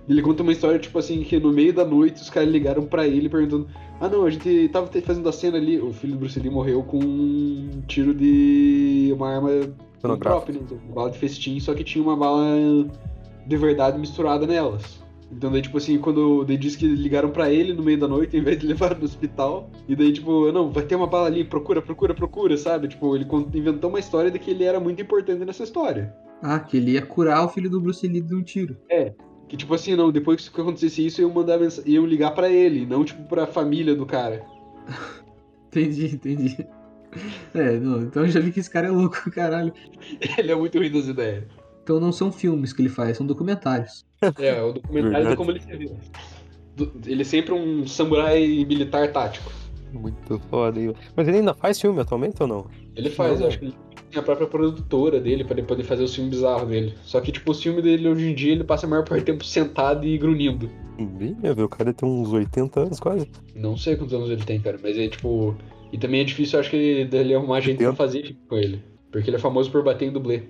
[0.08, 3.08] Ele conta uma história, tipo assim, que no meio da noite os caras ligaram pra
[3.08, 3.68] ele perguntando:
[4.00, 5.80] Ah, não, a gente tava fazendo a cena ali.
[5.80, 9.50] O filho do Bruce Lee morreu com um tiro de uma arma
[10.20, 10.68] própria, né?
[10.86, 12.46] Uma bala de festim, só que tinha uma bala
[13.46, 15.03] de verdade misturada nelas.
[15.36, 18.36] Então daí, tipo assim, quando daí disse que ligaram pra ele no meio da noite,
[18.38, 21.44] em vez de levar no hospital, e daí, tipo, não, vai ter uma bala ali,
[21.44, 22.88] procura, procura, procura, sabe?
[22.88, 26.14] Tipo, ele inventou uma história de que ele era muito importante nessa história.
[26.42, 28.78] Ah, que ele ia curar o filho do Bruce Lee de um tiro.
[29.48, 33.04] Que, tipo assim, não, depois que acontecesse isso, iam mandar iam ligar pra ele, não,
[33.04, 34.46] tipo, pra família do cara.
[35.68, 36.68] Entendi, entendi.
[37.52, 39.74] É, não, então eu já vi que esse cara é louco, caralho.
[40.38, 41.46] ele é muito ruim das ideias.
[41.84, 44.06] Então não são filmes que ele faz, são documentários.
[44.40, 45.96] É, o documentário de como ele se vira.
[46.78, 49.52] Do- Ele é sempre um samurai militar tático.
[49.92, 50.94] Muito foda, hein?
[51.16, 52.66] Mas ele ainda faz filme atualmente ou não?
[52.96, 53.42] Ele faz, Não.
[53.42, 53.76] eu acho que ele
[54.10, 56.96] tem a própria produtora dele pra ele poder fazer os filmes bizarros dele.
[57.04, 59.26] Só que, tipo, o filme dele hoje em dia ele passa a maior parte do
[59.26, 60.68] tempo sentado e grunhindo.
[60.98, 61.66] Bem, velho?
[61.66, 63.30] O cara tem uns 80 anos quase.
[63.56, 65.56] Não sei quantos anos ele tem, cara, mas é tipo.
[65.92, 68.84] E também é difícil, eu acho que dele arrumar gente pra fazer filme com ele.
[69.12, 70.44] Porque ele é famoso por bater em dublê.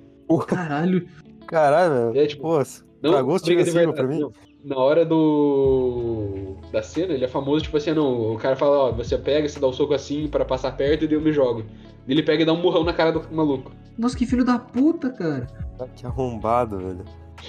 [0.47, 1.05] Caralho,
[1.47, 2.19] caralho, velho.
[2.23, 2.63] É, tipo, Pô,
[3.01, 4.19] Não, o de verdade, pra mim?
[4.19, 4.31] não.
[4.63, 6.55] Na hora do.
[6.71, 9.59] da cena, ele é famoso, tipo assim, não, o cara fala, ó, você pega, você
[9.59, 11.65] dá o soco assim pra passar perto e daí eu me jogo.
[12.07, 13.71] Ele pega e dá um murrão na cara do maluco.
[13.97, 15.47] nossa, que filho da puta, cara.
[15.79, 17.03] Ah, que arrombado, velho.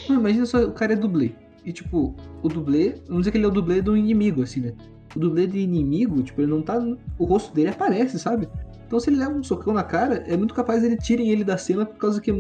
[0.08, 1.32] Não, imagina só, o cara é dublê.
[1.64, 4.72] E tipo, o dublê, vamos dizer que ele é o dublê do inimigo, assim, né?
[5.14, 6.78] O dublê de inimigo, tipo, ele não tá.
[7.16, 8.48] O rosto dele aparece, sabe?
[8.86, 11.44] Então se ele leva um socão na cara, é muito capaz de ele tirem ele
[11.44, 12.34] da cena por causa que é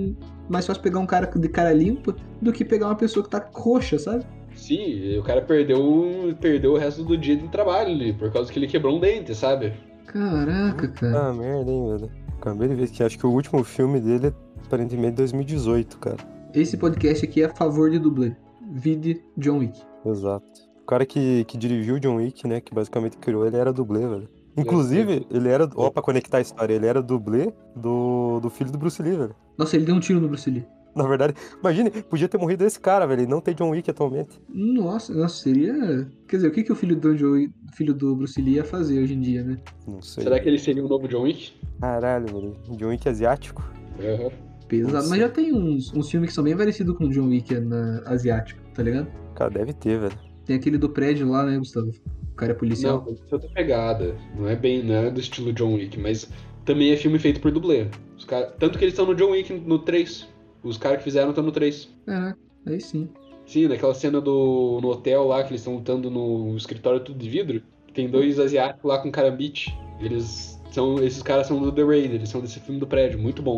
[0.48, 3.44] mais fácil pegar um cara de cara limpa do que pegar uma pessoa que tá
[3.52, 4.24] roxa, sabe?
[4.54, 8.58] Sim, o cara perdeu, perdeu o resto do dia de trabalho ali, por causa que
[8.58, 9.72] ele quebrou um dente, sabe?
[10.06, 11.28] Caraca, cara.
[11.28, 12.10] Ah, merda, hein, velho.
[12.40, 14.32] Acabei de ver que acho que o último filme dele é
[14.64, 16.18] aparentemente 2018, cara.
[16.54, 18.36] Esse podcast aqui é a favor de dublê.
[18.72, 19.80] Vide John Wick.
[20.06, 20.46] Exato.
[20.82, 24.06] O cara que, que dirigiu o John Wick, né, que basicamente criou ele, era dublê,
[24.06, 24.28] velho.
[24.56, 25.68] Inclusive, ele era.
[25.74, 29.34] Ó, pra conectar a história, ele era dublê do, do filho do Bruce Lee, velho.
[29.58, 30.64] Nossa, ele deu um tiro no Bruce Lee.
[30.94, 33.22] Na verdade, imagine, podia ter morrido esse cara, velho.
[33.22, 34.40] E não ter John Wick atualmente.
[34.48, 36.08] Nossa, nossa, seria.
[36.28, 38.64] Quer dizer, o que, que o filho do, John Wick- filho do Bruce Lee ia
[38.64, 39.58] fazer hoje em dia, né?
[39.88, 40.22] Não sei.
[40.22, 41.52] Será que ele seria o novo John Wick?
[41.80, 42.56] Caralho, velho.
[42.76, 43.68] John Wick asiático.
[43.98, 44.30] Aham.
[44.68, 44.94] Pesado.
[44.94, 45.08] Nossa.
[45.08, 48.00] Mas já tem uns, uns filmes que são bem parecidos com o John Wick na,
[48.06, 49.08] asiático, tá ligado?
[49.34, 50.16] Cara, deve ter, velho.
[50.44, 51.90] Tem aquele do prédio lá, né, Gustavo?
[52.32, 53.04] O cara é policial.
[53.06, 54.16] Não, é outra pegada.
[54.36, 56.28] Não é bem, não é do estilo John Wick, mas
[56.64, 57.86] também é filme feito por dublê.
[58.16, 58.46] Os cara...
[58.58, 60.28] Tanto que eles estão no John Wick no 3.
[60.62, 61.88] Os caras que fizeram estão no 3.
[62.06, 63.08] Caraca, aí sim.
[63.46, 67.28] Sim, naquela cena do no hotel lá, que eles estão lutando no escritório tudo de
[67.28, 69.76] vidro, tem dois asiáticos lá com carambite.
[70.00, 70.96] Eles são.
[71.02, 73.56] Esses caras são do The Raid, eles são desse filme do prédio, muito bom.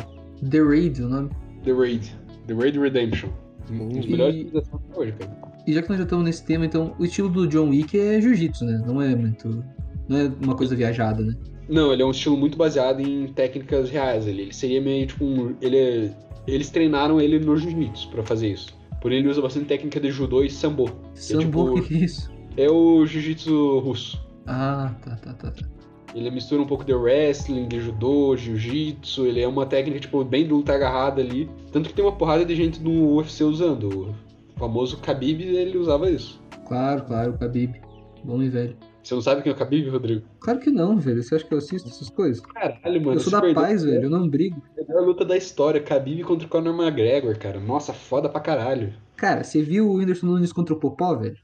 [0.51, 1.31] The Raid, o nome.
[1.64, 2.14] The Raid.
[2.49, 3.31] The Raid Redemption.
[3.70, 5.56] Um dos E- melhores filmes da hoje, cara.
[5.66, 8.20] E já que nós já estamos nesse tema, então, o estilo do John Wick é
[8.20, 8.83] jiu-jitsu, né?
[8.87, 9.64] Não é muito.
[10.09, 11.35] Não é uma coisa viajada, né?
[11.68, 14.26] Não, ele é um estilo muito baseado em técnicas reais.
[14.26, 15.57] Ele, ele seria meio tipo um.
[15.61, 16.11] Ele é-
[16.46, 18.76] eles treinaram ele no jiu-jitsu pra fazer isso.
[19.00, 20.88] Porém, ele usa bastante técnica de judô e sambo.
[21.14, 22.31] Sambo, o tipo- que que é isso?
[22.57, 24.24] É o jiu-jitsu russo.
[24.46, 25.50] Ah, tá, tá, tá.
[25.50, 25.66] tá.
[26.14, 29.26] Ele mistura um pouco de wrestling, de judô, jiu-jitsu.
[29.26, 31.50] Ele é uma técnica, tipo, bem de luta agarrada ali.
[31.72, 34.14] Tanto que tem uma porrada de gente no UFC usando.
[34.57, 36.40] O famoso Khabib, ele usava isso.
[36.66, 37.79] Claro, claro, o Khabib.
[38.25, 38.75] Bom e velho.
[39.03, 40.27] Você não sabe quem é o Khabib, Rodrigo?
[40.40, 41.23] Claro que não, velho.
[41.23, 42.40] Você acha que eu assisto essas coisas?
[42.40, 43.14] Caralho, mano.
[43.14, 44.05] eu sou da perdeu paz, velho.
[44.05, 44.61] Eu não brigo.
[44.77, 45.81] A melhor luta da história.
[45.81, 47.61] Khabib contra o Conor McGregor, cara.
[47.61, 48.95] Nossa, foda pra caralho.
[49.14, 51.37] Cara, você viu o Whindersson Nunes contra o Popó, velho?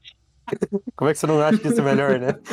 [0.97, 2.35] Como é que você não acha que isso é melhor, né?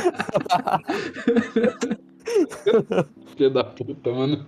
[3.35, 4.47] Filho da puta, mano.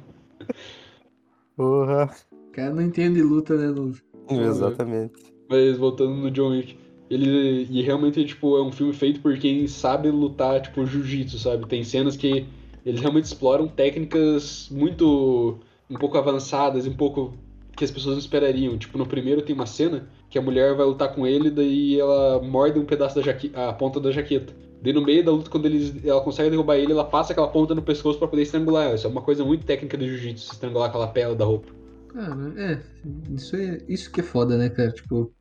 [1.56, 2.10] Porra.
[2.30, 3.94] O cara não entende luta, né, Lu?
[4.30, 5.31] Exatamente.
[5.52, 6.76] Mas voltando no John Wick.
[7.10, 7.68] Ele.
[7.70, 11.66] E realmente, tipo, é um filme feito por quem sabe lutar, tipo, jiu-jitsu, sabe?
[11.68, 12.46] Tem cenas que
[12.86, 15.58] eles realmente exploram técnicas muito.
[15.90, 17.34] um pouco avançadas, um pouco.
[17.76, 18.78] que as pessoas não esperariam.
[18.78, 22.40] Tipo, no primeiro tem uma cena que a mulher vai lutar com ele, daí ela
[22.42, 23.68] morde um pedaço da jaqueta.
[23.68, 24.54] a ponta da jaqueta.
[24.82, 27.74] Daí no meio da luta, quando eles, ela consegue derrubar ele, ela passa aquela ponta
[27.74, 28.94] no pescoço pra poder estrangular.
[28.94, 31.68] Isso é uma coisa muito técnica de jiu-jitsu, estrangular aquela pele da roupa.
[32.08, 32.82] Cara, é.
[33.32, 33.78] Isso, é.
[33.88, 34.90] isso que é foda, né, cara?
[34.90, 35.32] Tipo,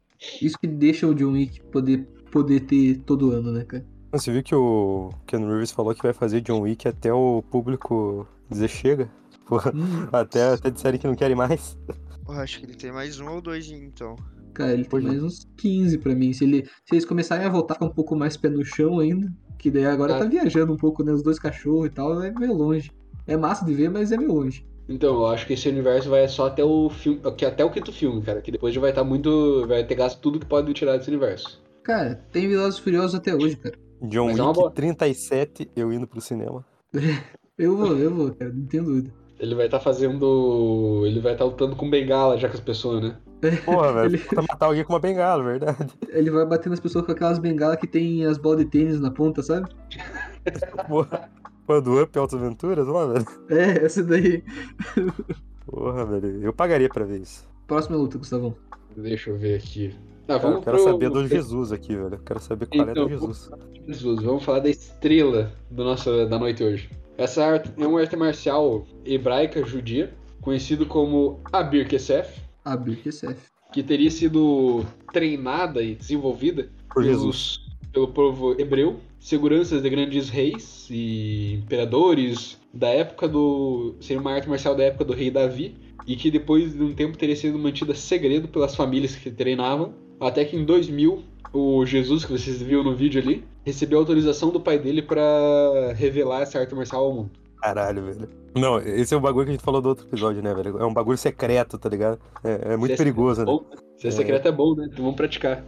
[0.41, 3.85] isso que deixa o John Wick poder, poder ter todo ano, né, cara?
[4.11, 8.27] Você viu que o Ken Reeves falou que vai fazer John Wick até o público
[8.49, 9.09] dizer chega?
[9.47, 11.77] Porra, Hum, até, até disserem que não querem mais.
[12.25, 14.15] Porra, acho que ele tem mais um ou dois então.
[14.53, 15.07] cara, ele tem Pois é.
[15.07, 16.33] mais uns 15 pra mim.
[16.33, 19.31] Se, ele, se eles começarem a voltar com um pouco mais pé no chão ainda,
[19.57, 20.19] que daí agora Ah.
[20.19, 21.11] tá viajando um pouco, né?
[21.13, 22.91] Os dois cachorros e tal, é meio longe.
[23.27, 24.65] É massa de ver, mas é meio longe.
[24.89, 27.91] Então, eu acho que esse universo vai só até o filme, que até o quinto
[27.93, 30.97] filme, cara, que depois já vai estar muito, vai ter gasto tudo que pode tirar
[30.97, 31.61] desse universo.
[31.83, 33.75] Cara, tem Velozes Furiosos até hoje, cara.
[34.03, 34.71] John é uma Wick boa.
[34.71, 36.65] 37, eu indo pro cinema.
[37.57, 39.13] Eu vou, eu vou, cara, não tenho dúvida.
[39.39, 43.17] Ele vai estar fazendo, ele vai estar lutando com bengala já com as pessoas, né?
[43.65, 45.93] Porra, velho, Ele- falta matar alguém com uma bengala, verdade.
[46.09, 49.11] Ele vai bater nas pessoas com aquelas bengalas que tem as bolas de tênis na
[49.11, 49.69] ponta, sabe?
[50.87, 51.29] Porra.
[51.71, 53.25] Pô, do Up Altas Aventuras lá, velho.
[53.49, 54.43] É, essa daí.
[55.65, 56.43] Porra, velho.
[56.43, 57.47] Eu pagaria pra ver isso.
[57.67, 58.55] Próxima luta, Gustavão.
[58.95, 59.93] Deixa eu ver aqui.
[60.23, 62.15] Ah, Cara, vamos eu quero pro- saber do Jesus aqui, velho.
[62.15, 63.49] Eu quero saber qual é Então, do Jesus.
[63.87, 66.89] Jesus, vamos falar da estrela do nosso, da noite hoje.
[67.17, 73.37] Essa arte é uma arte marcial hebraica judia, conhecido como Abir Kesef, Abir Kesef.
[73.71, 77.59] que teria sido treinada e desenvolvida Por pelos- Jesus.
[77.93, 83.95] pelo povo hebreu, seguranças de grandes reis e imperadores da época do.
[84.01, 87.17] seria uma arte marcial da época do rei Davi, e que depois de um tempo
[87.17, 92.31] teria sido mantida segredo pelas famílias que treinavam, até que em 2000 o Jesus, que
[92.31, 97.05] vocês viram no vídeo ali, recebeu autorização do pai dele pra revelar essa arte marcial
[97.05, 97.31] ao mundo.
[97.61, 98.29] Caralho, velho.
[98.55, 100.79] Não, esse é o bagulho que a gente falou do outro episódio, né, velho?
[100.79, 102.19] É um bagulho secreto, tá ligado?
[102.43, 103.45] É, é muito é perigoso, né?
[103.45, 103.63] bom,
[103.97, 104.87] Se é secreto é bom, né?
[104.91, 105.63] Então vamos praticar.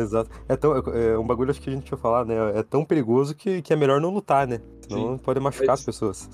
[0.00, 0.30] Exato.
[0.48, 2.34] É, tão, é, é um bagulho acho que a gente tinha falar, né?
[2.54, 4.60] É tão perigoso que, que é melhor não lutar, né?
[4.88, 6.30] Senão pode machucar Mas- as pessoas.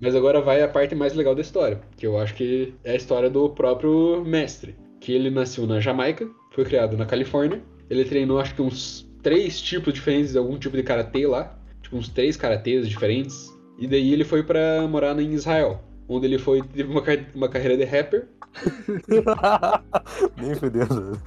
[0.00, 2.96] Mas agora vai a parte mais legal da história, que eu acho que é a
[2.96, 4.76] história do próprio mestre.
[5.00, 7.60] Que ele nasceu na Jamaica, foi criado na Califórnia.
[7.90, 11.96] Ele treinou acho que uns três tipos diferentes de algum tipo de karatê lá, tipo
[11.96, 13.52] uns três karatês diferentes.
[13.78, 17.02] E daí ele foi pra morar em Israel, onde ele foi teve uma,
[17.34, 18.28] uma carreira de rapper,
[20.36, 21.20] Nem fudendo.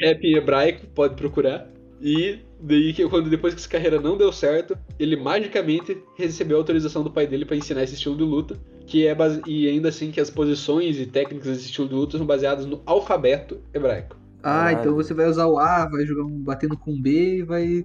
[0.00, 1.68] rap em hebraico, pode procurar.
[2.00, 6.60] E daí que quando depois que essa carreira não deu certo, ele magicamente recebeu a
[6.60, 9.40] autorização do pai dele pra ensinar esse estilo de luta, que é base...
[9.46, 12.82] e ainda assim que as posições e técnicas desse estilo de luta são baseadas no
[12.84, 14.16] alfabeto hebraico.
[14.42, 14.78] Ah, Caralho.
[14.80, 17.84] então você vai usar o A, vai jogar um batendo com B e vai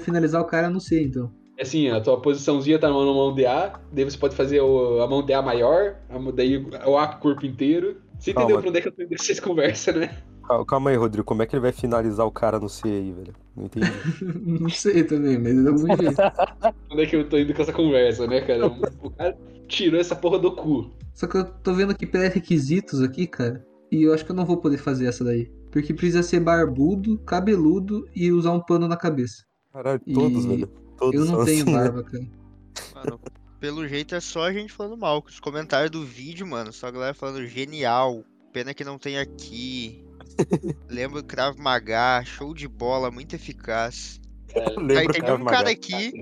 [0.00, 1.32] finalizar o cara no C, então.
[1.56, 5.00] É assim, a tua posiçãozinha tá na mão de A, daí você pode fazer o-
[5.00, 5.94] a mão de A maior,
[6.34, 8.02] daí o A com o corpo inteiro.
[8.24, 8.44] Você Calma.
[8.46, 10.22] entendeu pra onde é que eu tô indo vocês conversam, né?
[10.46, 11.24] Cal- Calma aí, Rodrigo.
[11.26, 13.34] Como é que ele vai finalizar o cara no C aí, velho?
[13.54, 13.86] Não entendi.
[14.62, 16.22] Não sei também, mas de algum jeito.
[16.90, 18.66] Onde é que eu tô indo com essa conversa, né, cara?
[19.02, 19.36] O cara
[19.68, 20.90] tirou essa porra do cu.
[21.12, 23.62] Só que eu tô vendo aqui pré-requisitos aqui, cara.
[23.92, 25.50] E eu acho que eu não vou poder fazer essa daí.
[25.70, 29.44] Porque precisa ser barbudo, cabeludo e usar um pano na cabeça.
[29.72, 30.68] Caralho, todos, E velho.
[30.96, 31.78] Todos Eu são não tenho assim, né?
[31.78, 32.24] barba, cara.
[32.94, 33.20] Mano,
[33.64, 35.24] pelo jeito é só a gente falando mal.
[35.26, 38.22] Os comentários do vídeo, mano, só a galera falando genial.
[38.52, 40.04] Pena que não tem aqui.
[40.86, 44.20] Lembra o Krav Maga, show de bola, muito eficaz.
[44.54, 45.50] Eu Aí lembro um Maga.
[45.56, 46.12] cara aqui,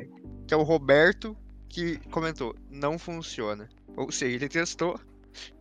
[0.47, 1.37] que é o Roberto,
[1.69, 3.69] que comentou, não funciona.
[3.97, 5.01] Ou seja, ele testou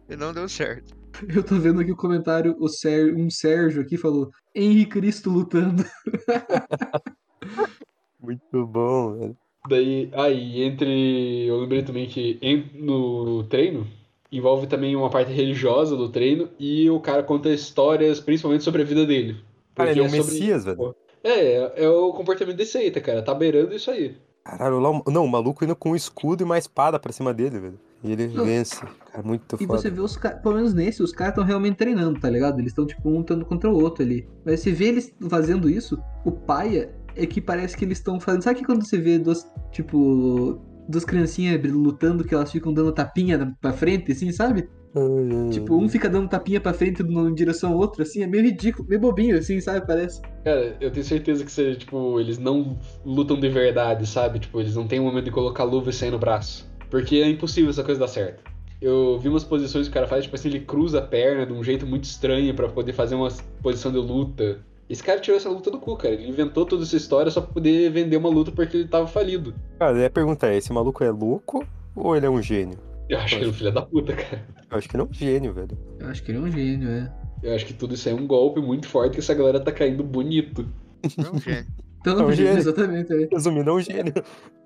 [0.08, 0.96] e não deu certo.
[1.36, 5.84] Eu tô vendo aqui o comentário, o Sér- um Sérgio aqui falou: Henri Cristo lutando.
[8.22, 9.38] Muito bom, velho.
[9.70, 11.46] Daí, aí, entre.
[11.46, 13.86] Eu lembrei também que em- no treino
[14.32, 18.86] envolve também uma parte religiosa do treino e o cara conta histórias, principalmente sobre a
[18.86, 19.38] vida dele.
[19.76, 20.96] Cara, ele é um sobre- Messias, velho.
[21.24, 23.22] É, é, é o comportamento de seita, cara.
[23.22, 24.16] Tá beirando isso aí.
[24.44, 27.32] Caralho, lá, o- não, o maluco indo com um escudo e uma espada pra cima
[27.34, 27.80] dele, velho.
[28.04, 28.44] E ele Não.
[28.44, 28.82] vence.
[29.12, 29.80] Cara, muito E foda.
[29.80, 32.58] você vê os caras, pelo menos nesse, os caras estão realmente treinando, tá ligado?
[32.58, 34.28] Eles estão, tipo, um lutando contra o outro ali.
[34.44, 38.44] Mas você vê eles fazendo isso, o paia é que parece que eles estão fazendo.
[38.44, 43.38] Sabe que quando você vê duas, tipo, duas criancinhas lutando que elas ficam dando tapinha
[43.38, 44.68] na- pra frente, assim, sabe?
[44.96, 48.44] Ai, Tipo, um fica dando tapinha pra frente em direção ao outro, assim, é meio
[48.44, 49.86] ridículo, meio bobinho, assim, sabe?
[49.88, 50.22] Parece.
[50.44, 54.40] Cara, eu tenho certeza que seja, tipo, eles não lutam de verdade, sabe?
[54.40, 56.70] Tipo, eles não têm um momento de colocar luva e sair no braço.
[56.90, 58.44] Porque é impossível essa coisa dar certo.
[58.82, 61.54] Eu vi umas posições que o cara faz, tipo assim, ele cruza a perna de
[61.54, 63.30] um jeito muito estranho pra poder fazer uma
[63.62, 64.60] posição de luta.
[64.92, 66.14] Esse cara tirou essa luta do cu, cara.
[66.14, 69.56] Ele inventou toda essa história só pra poder vender uma luta porque ele tava falido.
[69.80, 71.66] Cara, daí a pergunta é: esse maluco é louco
[71.96, 72.78] ou ele é um gênio?
[73.10, 74.46] Eu acho que ele é um filho da puta, cara.
[74.70, 75.78] Eu acho que ele é um gênio, velho.
[76.00, 77.12] Eu acho que ele é um gênio, é.
[77.44, 79.72] Eu acho que tudo isso aí é um golpe muito forte que essa galera tá
[79.72, 80.68] caindo bonito.
[81.04, 81.66] É um gênio.
[82.02, 82.58] Então, É um gênio.
[82.58, 83.28] exatamente, é.
[83.32, 84.14] Resumindo, é um gênio.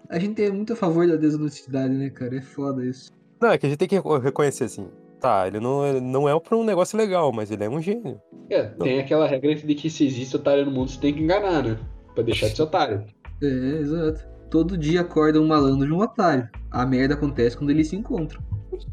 [0.09, 2.37] A gente é muito a favor da desonestidade, né, cara?
[2.37, 3.11] É foda isso.
[3.41, 4.87] Não, é que a gente tem que reco- reconhecer assim.
[5.25, 8.21] Tá, ele não, ele não é pra um negócio legal, mas ele é um gênio.
[8.47, 11.63] É, tem aquela regra de que se existe otário no mundo, você tem que enganar,
[11.63, 11.79] né?
[12.13, 13.03] Pra deixar de ser otário.
[13.41, 14.23] É, exato.
[14.51, 16.47] Todo dia acorda um malandro de um otário.
[16.69, 18.39] A merda acontece quando eles se encontram.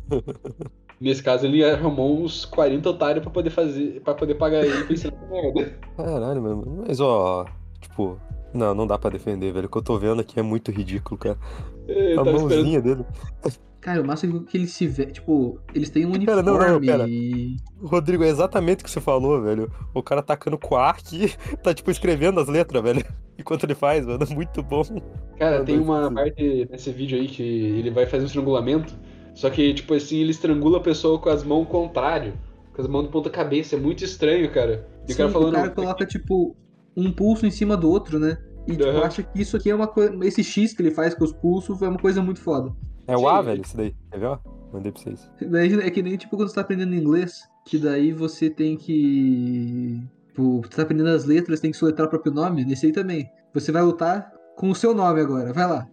[0.98, 4.94] Nesse caso, ele arrumou uns 40 otários pra poder fazer, para poder pagar ele pra
[4.94, 5.78] ensinar merda.
[5.98, 6.84] Caralho, mano.
[6.86, 7.44] Mas ó,
[7.78, 8.18] tipo,
[8.54, 9.66] não, não dá pra defender, velho.
[9.66, 11.36] O que eu tô vendo aqui é muito ridículo, cara.
[11.86, 12.54] Eu A tava esperando.
[12.54, 13.04] mãozinha dele.
[13.82, 16.80] Cara, o máximo que eles se vê, tipo, eles têm um Pera, uniforme não, não,
[16.80, 17.04] pera.
[17.08, 17.56] e.
[17.82, 19.68] Rodrigo, é exatamente o que você falou, velho.
[19.92, 23.04] O cara tacando quark tá, tipo, escrevendo as letras, velho.
[23.36, 24.24] Enquanto ele faz, mano.
[24.30, 24.82] Muito bom.
[25.36, 28.94] Cara, tem não, uma parte nesse vídeo aí que ele vai fazer um estrangulamento.
[29.34, 32.34] Só que, tipo assim, ele estrangula a pessoa com as mãos contrário.
[32.72, 33.74] Com as mãos de ponta cabeça.
[33.74, 34.86] É muito estranho, cara.
[35.08, 35.50] E Sim, o cara falando.
[35.54, 36.54] o cara coloca, tipo,
[36.96, 38.38] um pulso em cima do outro, né?
[38.68, 39.02] E tipo, Aham.
[39.02, 40.16] acha que isso aqui é uma coisa.
[40.22, 42.72] Esse X que ele faz com os pulsos é uma coisa muito foda.
[43.06, 43.28] É o.
[43.28, 43.94] A, velho, isso daí.
[44.10, 44.38] Quer ver, ó?
[44.72, 45.30] Mandei pra vocês.
[45.40, 50.02] Daí é que nem tipo quando você tá aprendendo inglês, que daí você tem que.
[50.28, 52.64] Tipo, você tá aprendendo as letras, tem que soletrar o próprio nome.
[52.64, 53.28] Nesse aí também.
[53.52, 55.88] Você vai lutar com o seu nome agora, vai lá.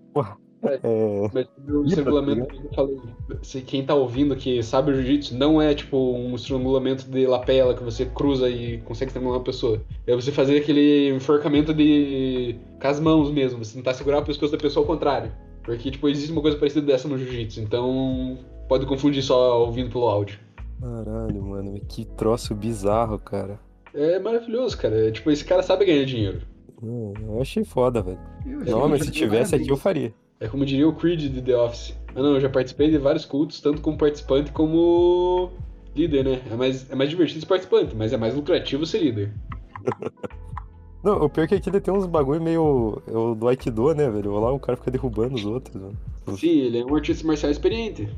[0.61, 1.29] É.
[1.33, 2.97] Mas o Ih, estrangulamento tá que eu falei,
[3.41, 7.73] se quem tá ouvindo que sabe o jiu-jitsu, não é tipo um estrangulamento de lapela
[7.73, 9.81] que você cruza e consegue estrangular uma pessoa.
[10.05, 12.57] É você fazer aquele enforcamento de.
[12.81, 15.31] com as mãos mesmo, você tentar segurar o pescoço da pessoa ao contrário.
[15.63, 18.37] Porque, tipo, existe uma coisa parecida dessa no jiu-jitsu, então
[18.67, 20.39] pode confundir só ouvindo pelo áudio.
[20.81, 21.79] Caralho, mano.
[21.87, 23.59] Que troço bizarro, cara.
[23.93, 25.07] É maravilhoso, cara.
[25.07, 26.41] É, tipo, esse cara sabe ganhar dinheiro.
[26.81, 28.19] Hum, Eu achei foda, velho.
[28.65, 30.13] Não, mas se tivesse aqui eu faria.
[30.39, 31.93] É como diria o Creed de The Office.
[32.15, 35.51] Ah não, eu já participei de vários cultos, tanto como participante como
[35.93, 36.41] líder, né?
[36.49, 39.33] É mais, é mais divertido ser participante, mas é mais lucrativo ser líder.
[41.03, 43.01] Não, o pior é que aqui ele tem uns bagulho meio.
[43.07, 44.33] é o do Aikido, né, velho?
[44.39, 45.97] Lá o cara fica derrubando os outros, mano.
[46.37, 48.09] Sim, ele é um artista marcial experiente.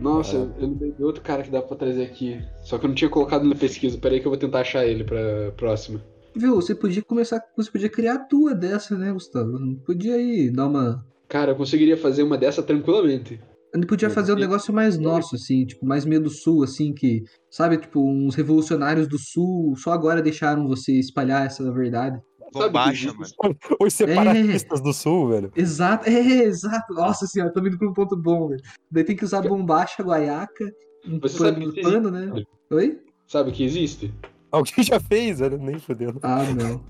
[0.00, 0.40] Nossa, É.
[0.40, 2.40] eu lembrei de outro cara que dá pra trazer aqui.
[2.62, 3.98] Só que eu não tinha colocado na pesquisa.
[3.98, 6.00] Peraí que eu vou tentar achar ele pra próxima.
[6.36, 7.42] Viu, você podia começar.
[7.56, 9.58] Você podia criar a tua dessa, né, Gustavo?
[9.58, 11.04] Não podia aí dar uma.
[11.28, 13.40] Cara, eu conseguiria fazer uma dessa tranquilamente.
[13.74, 16.94] A gente podia fazer um negócio mais nosso, assim, tipo, mais meio do sul, assim,
[16.94, 22.18] que, sabe, tipo, uns revolucionários do sul só agora deixaram você espalhar essa verdade.
[22.52, 23.56] Sabe Bombacha, mano.
[23.80, 25.52] Os separatistas do sul, velho.
[25.56, 26.94] Exato, é, exato.
[26.94, 28.62] Nossa senhora, tô indo pra um ponto bom, velho.
[28.90, 30.64] Daí tem que usar bombacha, guaiaca,
[31.06, 32.44] um Você pano, sabe que pano, né?
[32.70, 32.98] Oi?
[33.26, 34.12] Sabe que existe?
[34.50, 35.58] Alguém já fez, velho?
[35.58, 36.18] Nem fudendo.
[36.22, 36.82] Ah, não.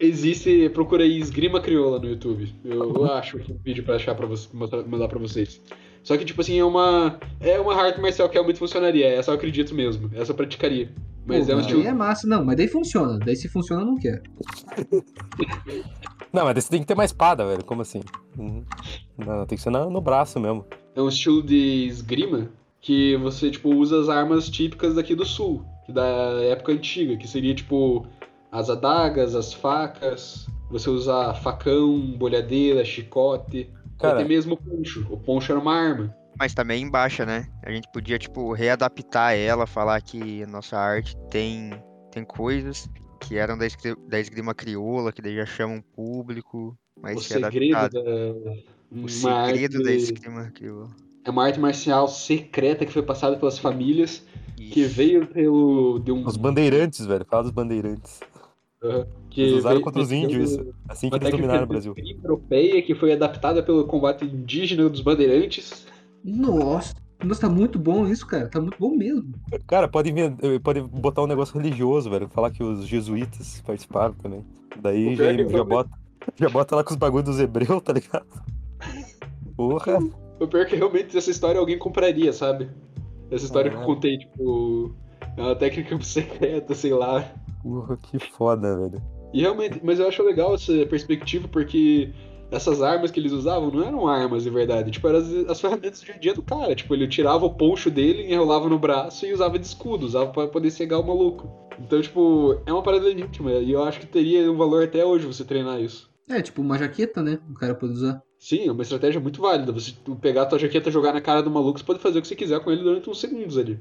[0.00, 0.68] existe.
[0.70, 2.54] Procura aí esgrima crioula no YouTube.
[2.64, 5.60] Eu, eu acho um vídeo pra achar pra você, mostrar- mandar pra vocês.
[6.06, 7.18] Só que, tipo assim, é uma.
[7.40, 9.08] É uma arte marcial que realmente funcionaria.
[9.08, 10.08] Essa eu acredito mesmo.
[10.14, 10.88] Essa eu praticaria.
[11.26, 11.82] Mas Pô, é um mas estilo.
[11.82, 12.28] daí é massa.
[12.28, 13.18] Não, mas daí funciona.
[13.18, 14.22] Daí se funciona, eu não quero.
[16.32, 17.64] Não, mas daí você tem que ter uma espada, velho.
[17.64, 18.02] Como assim?
[18.38, 18.64] Uhum.
[19.18, 20.64] Não, tem que ser na- no braço mesmo.
[20.94, 22.48] É um estilo de esgrima
[22.80, 26.04] que você, tipo, usa as armas típicas daqui do sul, que da
[26.42, 28.06] época antiga, que seria, tipo,
[28.52, 33.68] as adagas, as facas, você usar facão, bolhadeira, chicote,
[33.98, 35.06] Cara- até mesmo o poncho.
[35.10, 36.14] O poncho era uma arma.
[36.38, 37.48] Mas também em baixa, né?
[37.64, 41.70] A gente podia, tipo, readaptar ela, falar que a nossa arte tem,
[42.10, 42.88] tem coisas
[43.20, 47.42] que eram da, esgri- da esgrima crioula, que daí já chamam público, mas o ser
[47.44, 48.04] segredo adaptado.
[48.04, 48.10] da...
[48.92, 50.90] O uma segredo arte- da esgrima crioula.
[51.24, 54.22] É uma arte marcial secreta que foi passada pelas famílias,
[54.56, 55.98] que veio pelo...
[55.98, 56.24] De um...
[56.24, 57.24] Os bandeirantes, velho.
[57.24, 58.20] Fala dos bandeirantes.
[58.88, 59.06] Aham.
[59.30, 60.74] que Eles usaram contra os índios isso.
[60.88, 61.94] Assim que eles dominaram o técnica Brasil.
[62.22, 65.86] europeia que foi adaptada pelo combate indígena dos bandeirantes.
[66.24, 68.48] Nossa, nossa, tá muito bom isso, cara.
[68.48, 69.32] Tá muito bom mesmo.
[69.66, 72.28] Cara, pode, eh, pode botar um negócio religioso, velho.
[72.28, 74.44] Falar que os jesuítas participaram também.
[74.80, 75.90] Daí O já, é já bota,
[76.36, 78.26] já bota lá com os bagulhos dos hebreus, tá ligado?
[79.56, 79.98] Porra.
[80.38, 82.68] O pior é que realmente essa história alguém compraria, sabe?
[83.30, 84.94] Essa história que eu contei, tipo,
[85.36, 87.24] é uma técnica secreta, sei lá.
[87.66, 89.02] Porra, que foda, velho.
[89.34, 92.12] E realmente, mas eu acho legal essa perspectiva porque
[92.48, 95.98] essas armas que eles usavam não eram armas de verdade, tipo, eram as, as ferramentas
[95.98, 96.76] do dia a dia do cara.
[96.76, 100.46] Tipo, ele tirava o poncho dele, enrolava no braço e usava de escudo, usava pra
[100.46, 101.50] poder cegar o maluco.
[101.80, 105.26] Então, tipo, é uma parada legítima e eu acho que teria um valor até hoje
[105.26, 106.08] você treinar isso.
[106.28, 107.40] É, tipo uma jaqueta, né?
[107.50, 108.22] O cara pode usar.
[108.38, 109.72] Sim, é uma estratégia muito válida.
[109.72, 112.28] Você pegar a tua jaqueta, jogar na cara do maluco, você pode fazer o que
[112.28, 113.78] você quiser com ele durante uns segundos ali.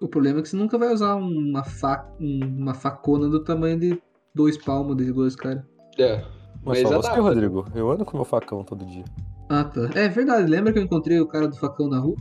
[0.00, 2.06] O problema é que você nunca vai usar uma, fa...
[2.20, 4.02] uma facona do tamanho de
[4.34, 5.62] dois palmos de dois caras.
[5.98, 6.22] É.
[6.64, 7.22] Mas, Mas só você, adapta.
[7.22, 7.64] Rodrigo.
[7.74, 9.04] Eu ando com meu facão todo dia.
[9.48, 9.88] Ah, tá.
[9.94, 10.50] É verdade.
[10.50, 12.16] Lembra que eu encontrei o cara do facão na rua?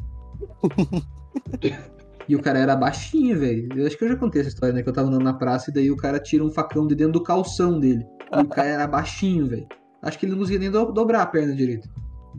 [2.28, 3.68] e o cara era baixinho, velho.
[3.76, 4.82] Eu acho que eu já contei essa história, né?
[4.84, 7.14] Que eu tava andando na praça e daí o cara tira um facão de dentro
[7.14, 8.06] do calção dele.
[8.36, 9.68] E o cara era baixinho, velho.
[10.02, 11.90] Acho que ele não conseguia nem do- dobrar a perna direito.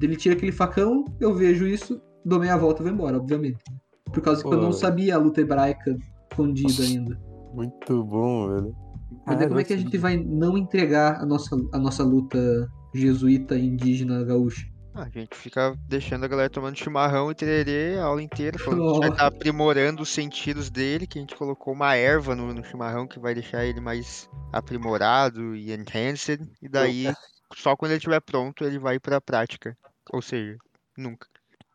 [0.01, 3.59] Ele tira aquele facão, eu vejo isso, dou meia volta e vou embora, obviamente.
[4.13, 4.73] Por causa que eu não Pô.
[4.73, 5.97] sabia a luta hebraica
[6.31, 7.21] escondida ainda.
[7.53, 8.77] Muito bom, velho.
[9.27, 12.39] Mas daí como é que a gente vai não entregar a nossa, a nossa luta
[12.95, 14.67] jesuíta indígena gaúcha?
[14.95, 18.81] Ah, a gente fica deixando a galera tomando chimarrão e tererê a aula inteira, falando
[18.81, 22.35] que a gente vai estar aprimorando os sentidos dele, que a gente colocou uma erva
[22.35, 27.13] no, no chimarrão que vai deixar ele mais aprimorado e enhanced, e daí,
[27.55, 29.77] só quando ele estiver pronto, ele vai pra prática.
[30.11, 30.57] Ou seja,
[30.97, 31.27] nunca.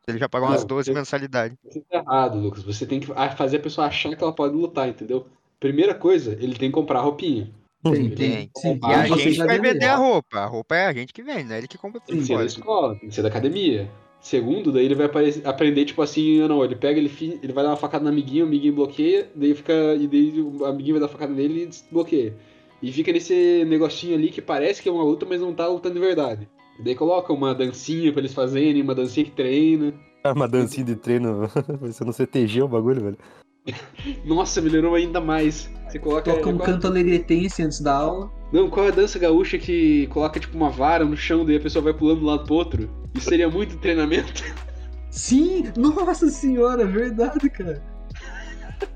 [0.08, 1.58] Ele já pagou umas Não, 12 eu- mensalidades.
[1.64, 2.64] Você tá errado, Lucas.
[2.64, 5.28] Você tem que fazer a pessoa achar que ela pode lutar, entendeu?
[5.60, 7.52] Primeira coisa, ele tem que comprar roupinha.
[7.84, 8.52] Tem, Tem.
[8.58, 10.40] Sim, E a gente vai vender a roupa.
[10.40, 12.26] A roupa é a gente que vende, não é ele que compra por Tem que
[12.26, 13.90] ser da escola, tem que ser da academia.
[14.20, 15.10] Segundo, daí ele vai
[15.46, 18.46] aprender, tipo assim, ah, não, ele pega, ele, ele vai dar uma facada no amiguinho,
[18.46, 19.74] o amiguinho bloqueia, daí fica.
[19.96, 22.36] E daí o amiguinho vai dar facada nele e desbloqueia.
[22.84, 25.96] E fica nesse negocinho ali que parece que é uma luta, mas não tá lutando
[25.96, 26.48] de verdade.
[26.80, 29.94] E daí coloca uma dancinha pra eles fazerem, uma dancinha que treina.
[30.36, 31.48] Uma dancinha de treino.
[31.82, 33.18] Você não CTG o bagulho, velho.
[34.24, 35.68] Nossa, melhorou ainda mais.
[35.90, 36.32] Você coloca.
[36.32, 38.32] Toca um qual- canto alegretense antes da aula.
[38.54, 41.60] Não, qual é a dança gaúcha que coloca tipo uma vara no chão, daí a
[41.60, 42.88] pessoa vai pulando de um lado pro outro?
[43.16, 44.44] Isso seria muito treinamento.
[45.10, 45.64] Sim!
[45.76, 47.82] Nossa senhora, verdade, cara.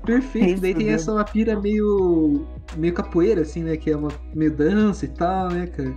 [0.04, 0.44] Perfeito.
[0.46, 0.90] Nem Daí tem fudendo.
[0.94, 2.46] essa uma pira meio.
[2.76, 3.76] meio capoeira, assim, né?
[3.76, 5.92] Que é uma meio dança e tal, né, cara?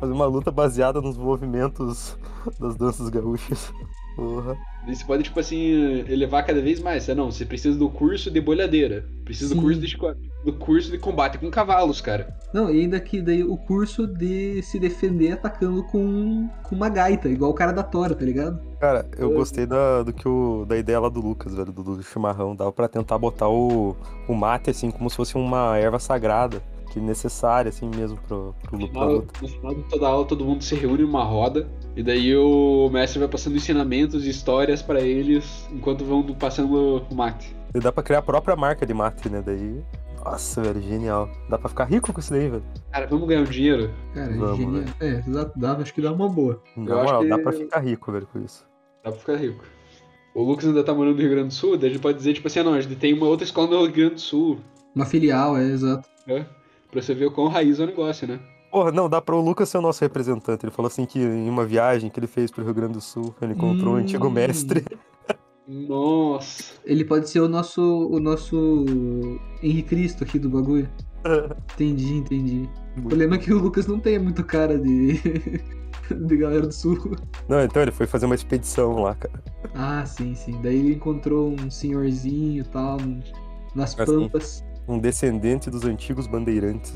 [0.00, 2.16] Fazer uma luta baseada nos movimentos
[2.58, 3.72] das danças gaúchas.
[4.16, 4.56] Porra.
[4.86, 7.02] Você pode, tipo assim, elevar cada vez mais.
[7.02, 9.04] Você, não, você precisa do curso de bolhadeira.
[9.24, 9.56] Precisa Sim.
[9.56, 9.96] do curso de,
[10.44, 12.32] do curso de combate com cavalos, cara.
[12.52, 17.28] Não, e ainda que daí o curso de se defender atacando com, com uma gaita,
[17.28, 18.60] igual o cara da Tora, tá ligado?
[18.78, 21.82] Cara, eu Eu- gostei da, do que o, da ideia lá do Lucas, velho, do,
[21.82, 22.54] do chimarrão.
[22.54, 23.96] Dava pra tentar botar o,
[24.28, 26.62] o mate, assim, como se fosse uma erva sagrada.
[26.94, 29.32] Que necessária, assim mesmo, pro, pro, No final, luta.
[29.42, 31.68] no final de toda aula, todo mundo se reúne numa roda.
[31.96, 37.14] E daí o mestre vai passando ensinamentos e histórias pra eles enquanto vão passando o
[37.14, 37.54] mate.
[37.74, 39.42] E dá pra criar a própria marca de mate, né?
[39.44, 39.82] Daí.
[40.24, 41.28] Nossa, velho, genial.
[41.50, 42.62] Dá pra ficar rico com isso daí, velho.
[42.92, 43.90] Cara, vamos ganhar um dinheiro?
[44.14, 44.84] Cara, Vamos, genial.
[45.00, 46.62] É, exato, dá, acho que dá uma boa.
[46.76, 48.64] Na moral, que- dá pra ficar rico, velho, com isso.
[49.04, 49.64] Dá pra ficar rico.
[50.32, 52.34] O Lucas ainda tá morando no Rio Grande do Sul, daí a gente pode dizer,
[52.34, 54.58] tipo assim, ah, não, a gente tem uma outra escola no Rio Grande do Sul,
[54.94, 56.08] Uma filial, é, exato.
[56.26, 56.46] né?
[56.94, 58.40] Pra você ver o quão raiz é o negócio, né?
[58.70, 60.64] Porra, não, dá pra o Lucas ser o nosso representante.
[60.64, 63.34] Ele falou assim que em uma viagem que ele fez pro Rio Grande do Sul,
[63.42, 64.00] ele encontrou um Hum.
[64.00, 64.84] antigo mestre.
[65.66, 66.74] Nossa.
[66.84, 67.80] Ele pode ser o nosso.
[67.82, 68.84] o nosso
[69.62, 70.88] Henrique Cristo aqui do bagulho.
[71.74, 72.68] Entendi, entendi.
[72.96, 75.14] O Muito problema é que o Lucas não tem muito cara de.
[76.10, 76.98] de galera do sul.
[77.48, 79.42] Não, então ele foi fazer uma expedição lá, cara.
[79.74, 80.60] Ah, sim, sim.
[80.62, 82.98] Daí ele encontrou um senhorzinho e tal,
[83.74, 84.12] nas Assim.
[84.28, 84.62] pampas.
[84.86, 86.94] Um descendente dos antigos bandeirantes.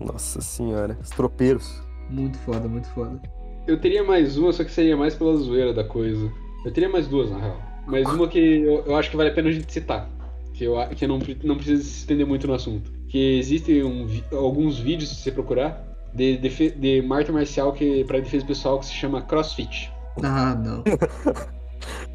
[0.00, 1.82] Nossa senhora, os tropeiros.
[2.10, 3.20] Muito foda, muito foda.
[3.66, 6.30] Eu teria mais uma, só que seria mais pela zoeira da coisa.
[6.64, 7.62] Eu teria mais duas, na real.
[7.86, 10.08] Mas uma que eu, eu acho que vale a pena a gente citar.
[10.52, 12.90] Que, eu, que não, não precisa se estender muito no assunto.
[13.08, 15.82] Que existem um alguns vídeos, se você procurar,
[16.14, 19.90] de, defe- de arte marcial que, pra defesa pessoal que se chama CrossFit.
[20.22, 20.82] Ah, não.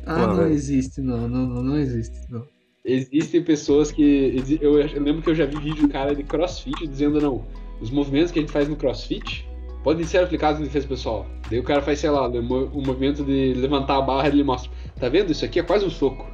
[0.09, 0.53] Ah, não velho.
[0.53, 2.45] existe, não, não, não, não existe, não.
[2.89, 4.41] Existem pessoas que.
[4.61, 7.43] Eu, eu lembro que eu já vi vídeo do cara de crossfit dizendo, não,
[7.81, 9.45] os movimentos que a gente faz no crossfit
[9.83, 11.25] podem ser aplicados em defesa pessoal.
[11.49, 14.71] Daí o cara faz, sei lá, o o movimento de levantar a barra ele mostra.
[14.99, 15.31] Tá vendo?
[15.31, 16.25] Isso aqui é quase um soco.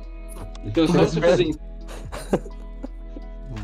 [0.64, 1.60] Então só você fazer isso.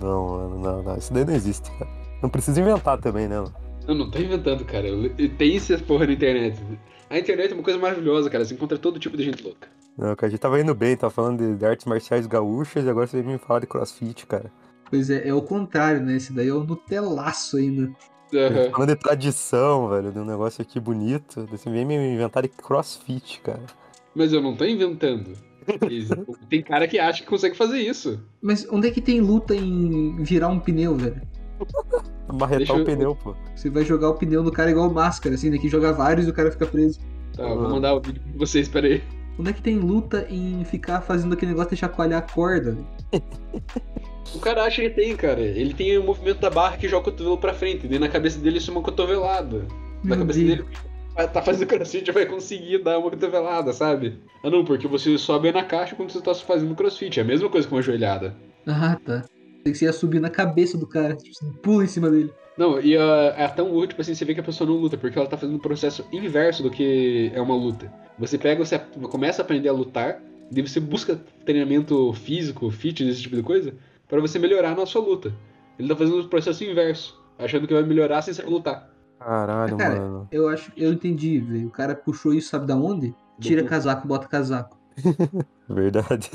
[0.02, 0.98] Não, mano, não, não.
[0.98, 1.90] Isso daí não existe, cara.
[2.22, 3.38] Não precisa inventar também, né?
[3.38, 3.54] mano?
[3.88, 4.88] Eu não tô inventando, cara.
[4.88, 6.60] Eu- Tem essa porra na internet.
[7.10, 8.46] A internet é uma coisa maravilhosa, cara.
[8.46, 9.68] Você encontra todo tipo de gente louca.
[10.00, 12.90] Não, cara, a gente tava indo bem, tava falando de, de artes marciais gaúchas e
[12.90, 14.50] agora você vem me falar de crossfit, cara.
[14.90, 16.16] Pois é, é o contrário, né?
[16.16, 17.92] Esse daí é o Nutelaço ainda.
[18.34, 18.72] Aham.
[18.72, 21.46] Falando de tradição, velho, de um negócio aqui bonito.
[21.52, 23.64] Você vem me inventar de crossfit, cara.
[24.16, 25.34] Mas eu não tô inventando.
[26.50, 28.24] Tem cara que acha que consegue fazer isso.
[28.42, 31.22] Mas onde é que tem luta em virar um pneu, velho?
[32.34, 33.36] Marretar o eu- pneu, pô.
[33.54, 36.34] Você vai jogar o pneu no cara igual máscara, assim, daqui joga vários e o
[36.34, 37.00] cara fica preso.
[37.36, 39.04] Tá, eu vou mandar o vídeo pra vocês, peraí.
[39.40, 42.78] Onde é que tem luta em ficar fazendo aquele negócio de chacoalhar a corda?
[44.36, 45.40] O cara acha que tem, cara.
[45.40, 47.86] Ele tem o movimento da barra que joga o cotovelo pra frente.
[47.86, 49.66] E daí na cabeça dele isso é uma cotovelada.
[50.04, 50.58] Na Meu cabeça Deus.
[50.58, 50.68] dele,
[51.16, 54.20] ah, tá fazendo crossfit vai conseguir dar uma cotovelada, sabe?
[54.44, 57.18] Ah não, porque você sobe na caixa quando você tá fazendo crossfit.
[57.20, 58.36] É a mesma coisa que uma joelhada.
[58.68, 59.24] Ah, tá.
[59.64, 62.32] Tem que você ia subir na cabeça do cara, tipo, assim, pula em cima dele.
[62.58, 64.98] Não, e ah, é tão útil, tipo assim, você vê que a pessoa não luta,
[64.98, 67.90] porque ela tá fazendo um processo inverso do que é uma luta.
[68.20, 68.78] Você pega, você
[69.10, 73.74] começa a aprender a lutar, daí você busca treinamento físico, fitness, esse tipo de coisa,
[74.08, 75.34] pra você melhorar na sua luta.
[75.78, 78.90] Ele tá fazendo o processo inverso, achando que vai melhorar sem saber lutar.
[79.20, 80.28] Caralho, Cara, mano.
[80.32, 81.68] Eu acho, eu entendi, velho.
[81.68, 83.14] O cara puxou isso, sabe da onde?
[83.40, 84.78] Tira Do- casaco, bota casaco.
[85.68, 86.30] Verdade.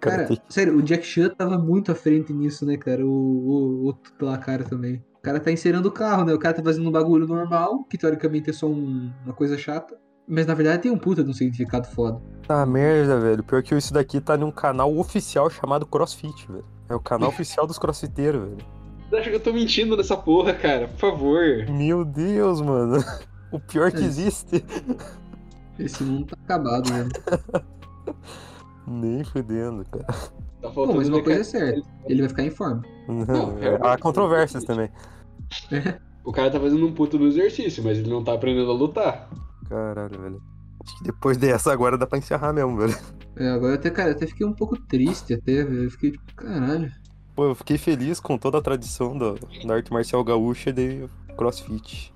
[0.00, 3.04] Cara, tem- sério, o Jack Chan tava muito à frente nisso, né, cara?
[3.04, 5.02] O, o outro lá, cara, também.
[5.18, 6.32] O cara tá encerando o carro, né?
[6.32, 9.96] O cara tá fazendo um bagulho normal, que teoricamente é só um- uma coisa chata.
[10.28, 12.20] Mas na verdade tem um puta de um significado foda.
[12.46, 13.42] Tá merda, velho.
[13.42, 16.64] Pior que isso daqui tá num canal oficial chamado CrossFit, velho.
[16.88, 18.58] É o canal oficial dos crossfiteiros, velho.
[19.08, 20.86] Você acha que eu tô mentindo nessa porra, cara?
[20.88, 21.66] Por favor.
[21.70, 23.02] Meu Deus, mano.
[23.50, 24.04] O pior que É.
[24.04, 24.62] existe.
[25.78, 27.08] Esse mundo tá acabado, né?
[28.86, 30.04] Nem fudendo, cara.
[30.60, 31.80] Tá faltando mas uma coisa é certa.
[32.06, 32.82] Ele vai ficar em forma.
[33.08, 34.90] Não, é- há controvérsias também.
[36.24, 39.30] O cara tá fazendo um puto do exercício, mas ele não tá aprendendo a lutar.
[39.68, 40.42] Caralho, velho.
[40.84, 42.96] Acho que depois dessa agora dá pra encerrar mesmo, velho.
[43.36, 45.84] É, agora eu até, cara, até fiquei um pouco triste até, velho.
[45.84, 46.90] Eu fiquei tipo, caralho.
[47.34, 51.08] Pô, eu fiquei feliz com toda a tradição da, da arte marcial gaúcha e de
[51.36, 52.12] crossfit.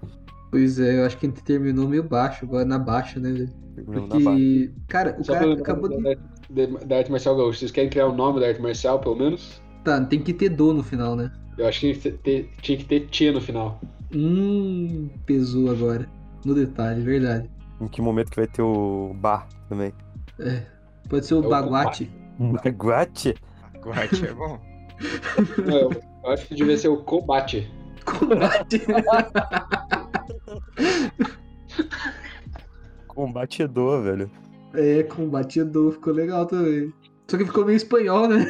[0.51, 3.51] Pois é, eu acho que a gente terminou meio baixo, agora na baixa, né, velho?
[3.87, 6.03] Porque, cara, o Só cara acabou de.
[6.03, 6.15] da,
[6.51, 7.61] da- da arte marcial gaúcha.
[7.61, 9.63] Vocês querem criar o nome da arte marcial, pelo menos?
[9.85, 11.33] Tá, tem que ter dor no final, né?
[11.57, 13.81] Eu acho que tinha que ter, tinha que ter tia no final.
[14.15, 16.09] Hum, pesou agora.
[16.45, 17.51] No detalhe, verdade.
[17.81, 19.93] Em que momento que vai ter o bar também?
[20.39, 20.63] É.
[21.09, 22.11] Pode ser o É o baguate.
[22.39, 23.35] Baguate?
[23.83, 24.61] Guate é bom.
[25.67, 25.91] Não, eu,
[26.25, 27.71] eu acho que devia ser o combate.
[28.05, 28.83] Combate.
[33.07, 34.31] Combatedor, velho.
[34.75, 36.93] é, combatedor, ficou legal também.
[37.29, 38.47] Só que ficou meio espanhol, né?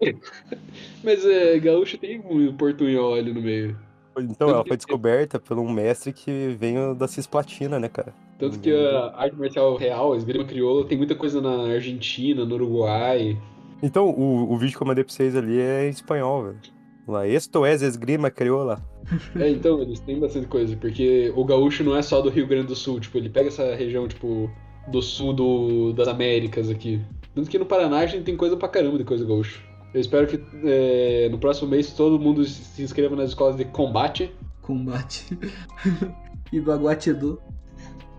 [1.02, 3.78] Mas é, gaúcho tem um portunhol ali no meio.
[4.18, 8.14] Então, ela foi descoberta por um mestre que veio da Cisplatina, né, cara?
[8.38, 12.54] Tanto que a arte marcial real, a esgrima crioula, tem muita coisa na Argentina, no
[12.54, 13.38] Uruguai.
[13.82, 16.58] Então, o, o vídeo que eu mandei pra vocês ali é em espanhol, velho.
[17.06, 18.82] Lá, esto es esgrima crioula.
[19.38, 22.68] É, então, eles têm bastante coisa, porque o gaúcho não é só do Rio Grande
[22.68, 24.48] do Sul, tipo, ele pega essa região, tipo,
[24.88, 27.00] do sul do, das Américas aqui.
[27.34, 29.62] Tanto que no Paraná a gente tem coisa pra caramba de coisa gaúcho.
[29.94, 34.34] Eu espero que é, no próximo mês todo mundo se inscreva nas escolas de combate.
[34.62, 35.38] Combate.
[36.52, 37.38] e baguatedor.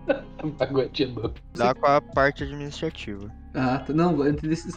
[0.60, 1.32] Aguentando.
[1.54, 3.30] Dá com a parte administrativa.
[3.54, 3.92] Ah, tá.
[3.92, 4.16] Não,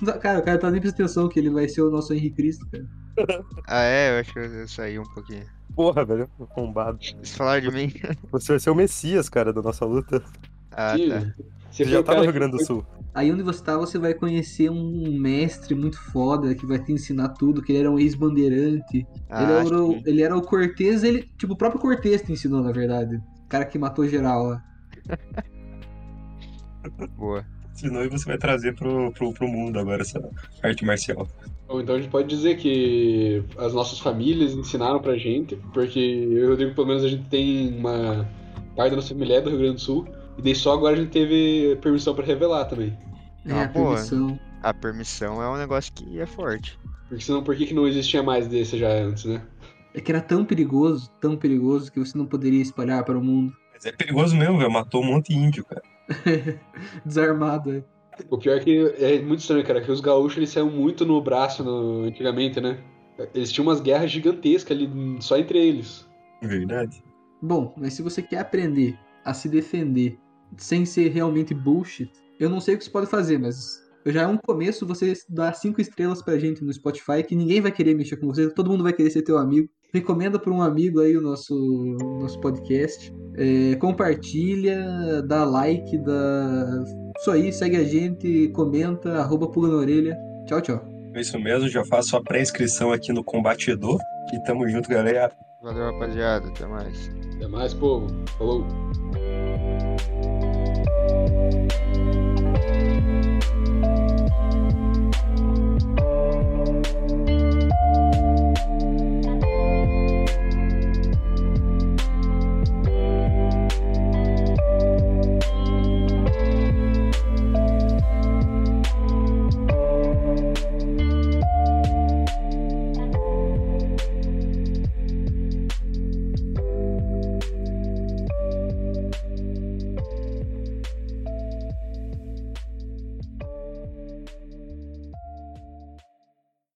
[0.06, 2.38] tá- cara, o cara tá nem prestando atenção que ele vai ser o nosso Henrique
[2.38, 2.88] Cristo, cara.
[3.68, 4.12] Ah, é?
[4.16, 5.46] Eu acho que eu saí um pouquinho.
[5.76, 7.00] Porra, velho, combado.
[7.02, 7.92] Vocês falaram de mim?
[8.32, 10.24] Você vai ser o Messias, cara, da nossa luta.
[10.72, 11.34] Ah, Sim, tá.
[11.70, 12.86] Você Você já tá no Rio Grande do Sul.
[13.14, 17.30] Aí onde você tá, você vai conhecer um mestre muito foda que vai te ensinar
[17.30, 18.98] tudo, que ele era um ex-bandeirante.
[18.98, 21.24] ele, Ah, era o- ele era o Cortez, ele.
[21.38, 23.16] Tipo, o próprio Cortez te ensinou, na verdade.
[23.16, 24.64] O cara que matou geral lá.
[27.18, 27.46] Boa.
[27.74, 30.20] Senão aí você vai trazer pro, pro, pro mundo agora essa
[30.64, 31.28] arte marcial.
[31.68, 36.48] Ou então a gente pode dizer que as nossas famílias ensinaram pra gente, porque eu
[36.48, 38.28] o Rodrigo, pelo menos, a gente tem uma
[38.76, 40.08] parte da nossa família é do Rio Grande do Sul,
[40.38, 42.98] e daí só agora a gente teve permissão pra revelar também.
[43.46, 43.96] É, Ah, a boa.
[43.96, 44.40] permissão.
[44.64, 46.78] A permissão é um negócio que é forte.
[47.08, 49.42] Porque senão, por que, que não existia mais desse já antes, né?
[49.94, 53.54] É que era tão perigoso, tão perigoso, que você não poderia espalhar para o mundo.
[53.74, 54.72] Mas é perigoso mesmo, velho.
[54.72, 55.82] Matou um monte de índio, cara.
[57.06, 57.84] Desarmado, é.
[58.30, 61.22] O pior é que é muito estranho, cara, que os gaúchos eles saíam muito no
[61.22, 62.80] braço no- antigamente, né?
[63.34, 66.08] Eles tinham umas guerras gigantescas ali, só entre eles.
[66.42, 67.04] Verdade.
[67.42, 70.20] Bom, mas se você quer aprender a se defender
[70.56, 74.28] sem ser realmente bullshit, eu não sei o que você pode fazer, mas já é
[74.28, 78.18] um começo você dar cinco estrelas pra gente no Spotify, que ninguém vai querer mexer
[78.18, 79.68] com você, todo mundo vai querer ser teu amigo.
[79.94, 81.56] Recomenda pra um amigo aí o nosso,
[82.20, 83.14] nosso podcast.
[83.36, 86.84] É, compartilha, dá like, dá.
[87.20, 90.18] Isso aí, segue a gente, comenta, arroba pulga na orelha.
[90.46, 90.86] Tchau, tchau.
[91.14, 94.00] É isso mesmo, já faço a pré-inscrição aqui no Combatedor.
[94.34, 95.32] E tamo junto, galera.
[95.64, 96.48] Valeu, rapaziada.
[96.50, 97.10] Até mais.
[97.36, 98.08] Até mais, povo.
[98.38, 98.66] Falou.